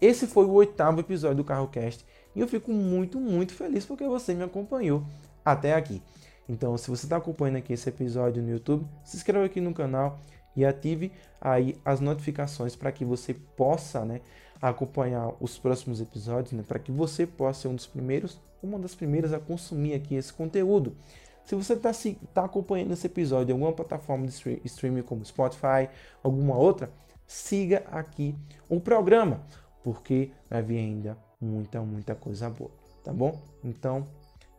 [0.00, 4.34] esse foi o oitavo episódio do CarroCast e eu fico muito, muito feliz porque você
[4.34, 5.04] me acompanhou
[5.44, 6.02] até aqui.
[6.48, 10.18] Então, se você está acompanhando aqui esse episódio no YouTube, se inscreva aqui no canal
[10.56, 14.20] e ative aí as notificações para que você possa, né,
[14.60, 18.94] acompanhar os próximos episódios, né, para que você possa ser um dos primeiros, uma das
[18.94, 20.96] primeiras a consumir aqui esse conteúdo.
[21.44, 21.90] Se você está
[22.34, 25.88] tá acompanhando esse episódio em alguma plataforma de streaming como Spotify,
[26.22, 26.90] alguma outra,
[27.26, 28.34] siga aqui
[28.68, 29.40] o programa,
[29.82, 32.70] porque vai vir ainda muita, muita coisa boa,
[33.02, 33.40] tá bom?
[33.64, 34.04] Então,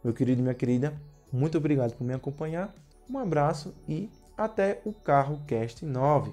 [0.03, 0.93] meu querido e minha querida,
[1.31, 2.73] muito obrigado por me acompanhar.
[3.09, 6.31] Um abraço e até o Carro Cast 9.